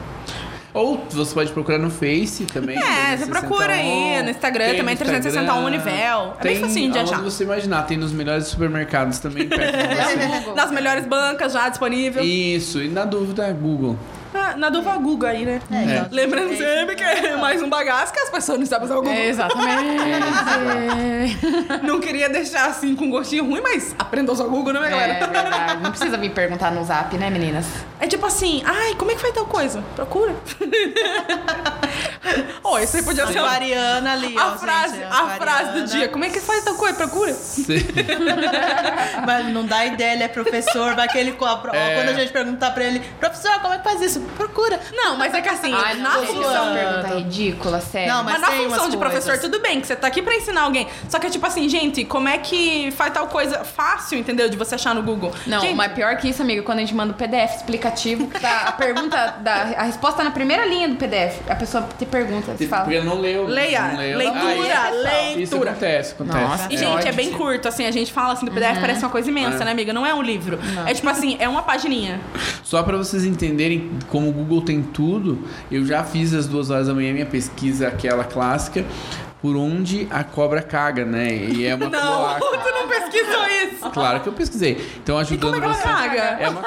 [0.74, 2.76] Ou você pode procurar no Face também.
[2.76, 6.34] É, você procura aí, no Instagram Tem também, 361 Univel.
[6.40, 7.22] É bem facinho de achar.
[7.22, 10.52] você imaginar, tem nos melhores supermercados também perto de você.
[10.52, 12.24] Nas melhores bancas já disponível.
[12.24, 13.96] Isso, e na dúvida, Google.
[14.34, 15.60] Ah, na dúvida, Google aí, né?
[15.70, 18.86] É, então, Lembrando tem- sempre que é mais um bagaço que as pessoas não sabem
[18.86, 19.12] usar o Google.
[19.14, 19.74] É, exatamente.
[21.82, 25.12] Não queria deixar assim com gostinho ruim, mas aprenda a usar o Google, né, galera?
[25.14, 25.82] É verdade.
[25.82, 27.66] Não precisa vir perguntar no zap, né, meninas?
[28.00, 29.82] É tipo assim, ai, como é que faz tal coisa?
[29.94, 30.34] Procura.
[32.62, 35.86] Ó, isso aí podia ser a, Aquariana ali, ó, a gente, frase, a frase do
[35.86, 36.08] dia.
[36.08, 36.94] Como é que faz tal coisa?
[36.96, 37.34] Procura.
[39.26, 41.34] Mas não dá ideia, ele é professor, vai que ele.
[41.38, 41.94] Ó, É.
[41.96, 44.23] Quando a gente perguntar pra ele, professor, como é que faz isso?
[44.36, 44.80] Procura.
[44.92, 46.74] Não, mas é que assim, Ai, na não, gente, função.
[46.74, 48.12] pergunta é ridícula, sério.
[48.12, 49.44] Não, Mas, Mas na função umas de professor, coisas.
[49.50, 50.86] tudo bem, que você tá aqui pra ensinar alguém.
[51.08, 54.48] Só que é tipo assim, gente, como é que faz tal coisa fácil, entendeu?
[54.48, 55.32] De você achar no Google.
[55.46, 58.62] Não, gente, mas pior que isso, amiga, quando a gente manda o PDF explicativo, tá
[58.66, 61.40] a pergunta, da, a resposta tá na primeira linha do PDF.
[61.48, 62.84] A pessoa te pergunta, você fala.
[62.84, 63.46] Porque não leu.
[63.46, 64.18] Leia, não leu.
[64.18, 65.42] leitura, Ah, isso- leitura.
[65.42, 66.40] Isso acontece, acontece.
[66.44, 66.78] Nossa, E, É.
[66.78, 67.14] gente, é ódio.
[67.14, 69.64] bem curto, assim, a gente fala assim do PDF, parece uma coisa imensa, É.
[69.64, 69.92] né, amiga?
[69.92, 70.58] Não é um livro.
[70.86, 72.20] É tipo assim, é uma pagininha.
[72.62, 75.40] Só pra vocês entenderem como o Google tem tudo,
[75.72, 78.84] eu já fiz às duas horas da manhã minha pesquisa, aquela clássica,
[79.42, 81.34] por onde a cobra caga, né?
[81.34, 82.40] E é uma Não, cloaca.
[82.62, 83.90] tu não pesquisou isso.
[83.90, 84.80] Claro que eu pesquisei.
[85.02, 86.06] Então ajudando como é que ela você.
[86.06, 86.22] caga?
[86.40, 86.62] É uma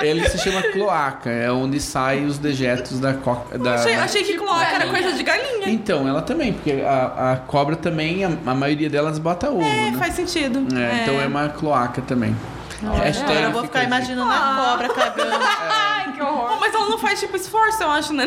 [0.00, 3.58] Ele se chama cloaca, é onde saem os dejetos da coca.
[3.58, 3.74] Da...
[3.74, 5.68] Achei, achei que cloaca era coisa de galinha.
[5.70, 9.90] Então, ela também, porque a, a cobra também, a, a maioria delas bota ovo, É,
[9.90, 9.96] né?
[9.98, 10.60] faz sentido.
[10.78, 12.36] É, Então é uma cloaca também.
[12.82, 15.44] Hashtag Agora eu vou fica ficar imaginando a cobra cagando.
[15.70, 16.52] Ai, que horror.
[16.52, 18.26] Oh, mas ela não faz tipo esforço, eu acho, né?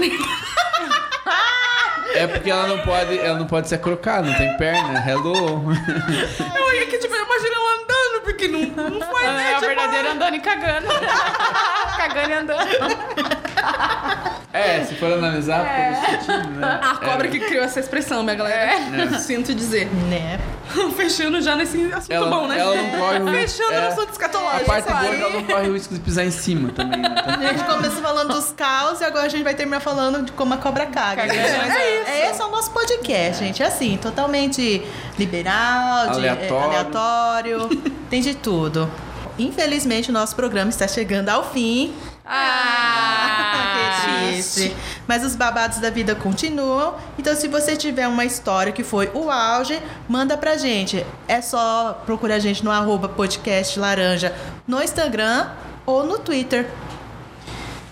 [2.13, 5.03] É porque ela não pode, ela não pode se acrocar, não tem perna.
[5.07, 5.63] Hello.
[6.55, 9.43] Eu ia que, tipo, eu imagino ela andando, porque não, não faz, né?
[9.43, 10.87] É a tipo, verdadeira andando e cagando.
[11.97, 13.46] cagando e andando.
[14.53, 16.79] É, se for analisar esse sentido, né?
[16.81, 18.71] A cobra que criou essa expressão, minha galera.
[18.71, 19.17] É.
[19.19, 19.87] Sinto dizer.
[20.09, 20.39] né?
[20.95, 22.57] Fechando já nesse assunto Ela, bom, né?
[22.59, 23.57] ela não corre o risco.
[23.57, 24.65] Fechando é, no assunto A escatológico.
[24.65, 27.15] parte boa é que ela não corre o risco de pisar em cima também, né?
[27.19, 30.31] Então, A gente começou falando dos caos e agora a gente vai terminar falando de
[30.31, 31.21] como a cobra caga.
[31.27, 31.33] Caga.
[31.33, 31.57] né?
[31.57, 32.09] Mas É isso.
[32.09, 33.61] é, esse é o nosso podcast, gente.
[33.61, 34.81] É assim, totalmente
[35.19, 36.55] liberal, de, Aleatório.
[36.55, 37.69] é, aleatório
[38.09, 38.89] tem de tudo.
[39.37, 41.93] Infelizmente, o nosso programa está chegando ao fim.
[42.25, 44.75] Ah, que triste.
[45.07, 46.95] Mas os babados da vida continuam.
[47.17, 51.05] Então, se você tiver uma história que foi o auge, manda pra gente.
[51.27, 54.33] É só procurar a gente no arroba podcast laranja
[54.67, 55.47] no Instagram
[55.85, 56.69] ou no Twitter.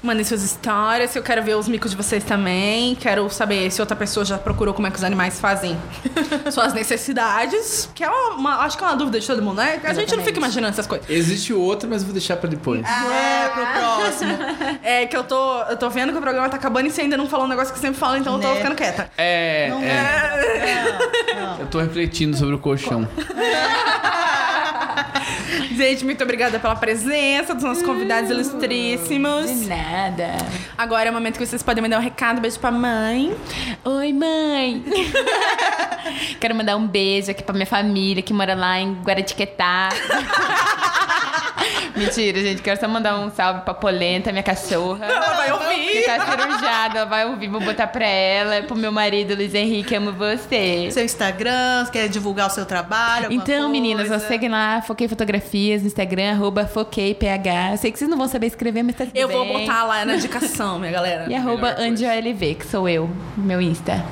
[0.05, 2.93] Mandem suas histórias, eu quero ver os micos de vocês também.
[2.95, 5.75] Quero saber se outra pessoa já procurou como é que os animais fazem
[6.51, 7.89] suas necessidades.
[7.95, 9.81] Que é uma, uma- acho que é uma dúvida de todo mundo, né?
[9.83, 11.09] A gente não fica imaginando essas coisas.
[11.09, 12.85] existe outra, mas eu vou deixar pra depois.
[12.85, 14.37] É, pro próximo.
[14.83, 17.17] É que eu tô, eu tô vendo que o programa tá acabando e você ainda
[17.17, 18.55] não falou um negócio que sempre fala, então eu tô Né?
[18.57, 19.09] ficando quieta.
[19.17, 21.33] É, Não é.
[21.35, 21.55] Não, não.
[21.65, 23.07] Eu tô refletindo sobre o colchão.
[25.75, 29.47] Gente, muito obrigada pela presença dos nossos convidados ilustríssimos.
[29.47, 30.35] De nada.
[30.77, 33.35] Agora é o momento que vocês podem mandar um recado, beijo pra mãe.
[33.83, 34.83] Oi, mãe.
[36.39, 39.89] Quero mandar um beijo aqui pra minha família que mora lá em Guaratiquetá.
[41.95, 42.61] Mentira, gente.
[42.61, 45.05] Quero só mandar um salve pra Polenta, minha cachorra.
[45.05, 46.05] Ela vai Que ouvir.
[46.05, 50.11] tá cirurgiada, ela vai ouvir, vou botar pra ela, pro meu marido Luiz Henrique, amo
[50.11, 50.89] você.
[50.91, 53.32] Seu Instagram, quer divulgar o seu trabalho?
[53.32, 57.72] Então, meninas, ó, seguem lá, Foquei Fotografias no Instagram, arroba FoqueiPH.
[57.72, 59.59] Eu sei que vocês não vão saber escrever, mas tá tudo Eu vou bem.
[59.66, 61.26] botar lá na indicação, minha galera.
[61.32, 61.76] E arroba.
[61.80, 64.03] AngelLV, que sou eu, meu Insta.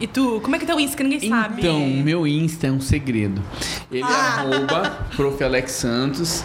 [0.00, 1.60] E tu, como é que tá o Insta que ninguém sabe?
[1.62, 3.40] Então, o meu Insta é um segredo.
[3.90, 5.44] Ele é arroba prof.
[5.44, 6.44] Alex Santos.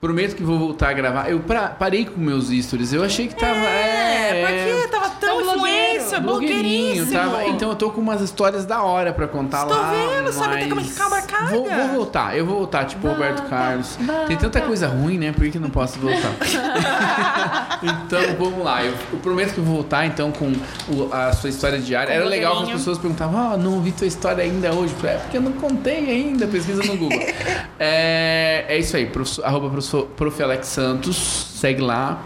[0.00, 1.28] Prometo que vou voltar a gravar.
[1.28, 2.92] Eu pra- parei com meus stories.
[2.92, 3.58] Eu achei que tava.
[3.58, 7.10] É, É, porque tava tão influência, blogueirinho.
[7.10, 9.90] Tava, então eu tô com umas histórias da hora pra contar Estou lá.
[9.90, 11.34] vendo, sabe até mas como é que.
[11.50, 13.98] Vou, vou voltar, eu vou voltar, tipo o Roberto Carlos.
[14.28, 15.32] Tem tanta coisa ruim, né?
[15.32, 16.32] Por que, que eu não posso voltar?
[17.82, 18.84] então, vamos lá.
[18.84, 20.52] Eu, eu prometo que eu vou voltar, então, com
[20.92, 22.08] o- a sua história diária.
[22.14, 24.94] Com Era legal que as pessoas perguntavam, ó, não ouvi tua história ainda hoje.
[25.02, 27.18] É porque eu não contei ainda, pesquisa no Google.
[27.80, 30.42] é, é isso aí, prof, arroba prof, prof.
[30.42, 32.20] Alex Santos, segue lá.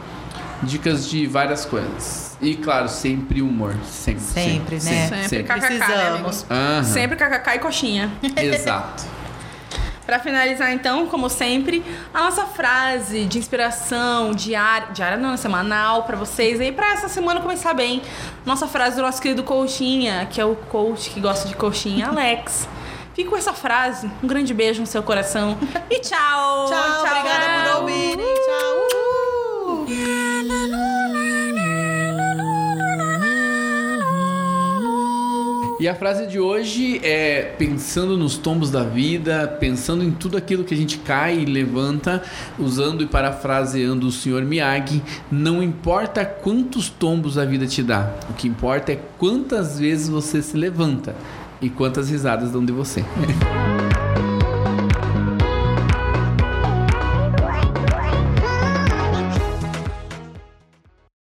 [0.63, 2.37] Dicas de várias coisas.
[2.41, 3.75] E, claro, sempre humor.
[3.85, 4.21] Sempre.
[4.21, 4.81] Sempre, né?
[4.81, 5.43] Sempre, sempre.
[5.45, 6.25] kkk, né, amigo?
[6.25, 6.47] Precisamos.
[6.51, 6.85] Aham.
[6.85, 8.13] Sempre kkk e coxinha.
[8.37, 9.05] Exato.
[10.05, 16.17] Pra finalizar, então, como sempre, a nossa frase de inspiração diária, diária não, semanal pra
[16.17, 18.03] vocês aí, pra essa semana começar bem.
[18.45, 22.69] Nossa frase do nosso querido Coxinha, que é o coach que gosta de coxinha, Alex.
[23.15, 24.11] Fique com essa frase.
[24.23, 25.59] Um grande beijo no seu coração.
[25.91, 26.67] E tchau!
[26.73, 28.35] Tchau, obrigada por ouvirem.
[28.35, 28.73] Tchau.
[29.79, 30.23] Uhul.
[35.83, 40.63] E a frase de hoje é pensando nos tombos da vida, pensando em tudo aquilo
[40.63, 42.23] que a gente cai e levanta,
[42.57, 44.43] usando e parafraseando o Sr.
[44.43, 50.09] Miyagi, não importa quantos tombos a vida te dá, o que importa é quantas vezes
[50.09, 51.17] você se levanta
[51.63, 53.03] e quantas risadas dão de você.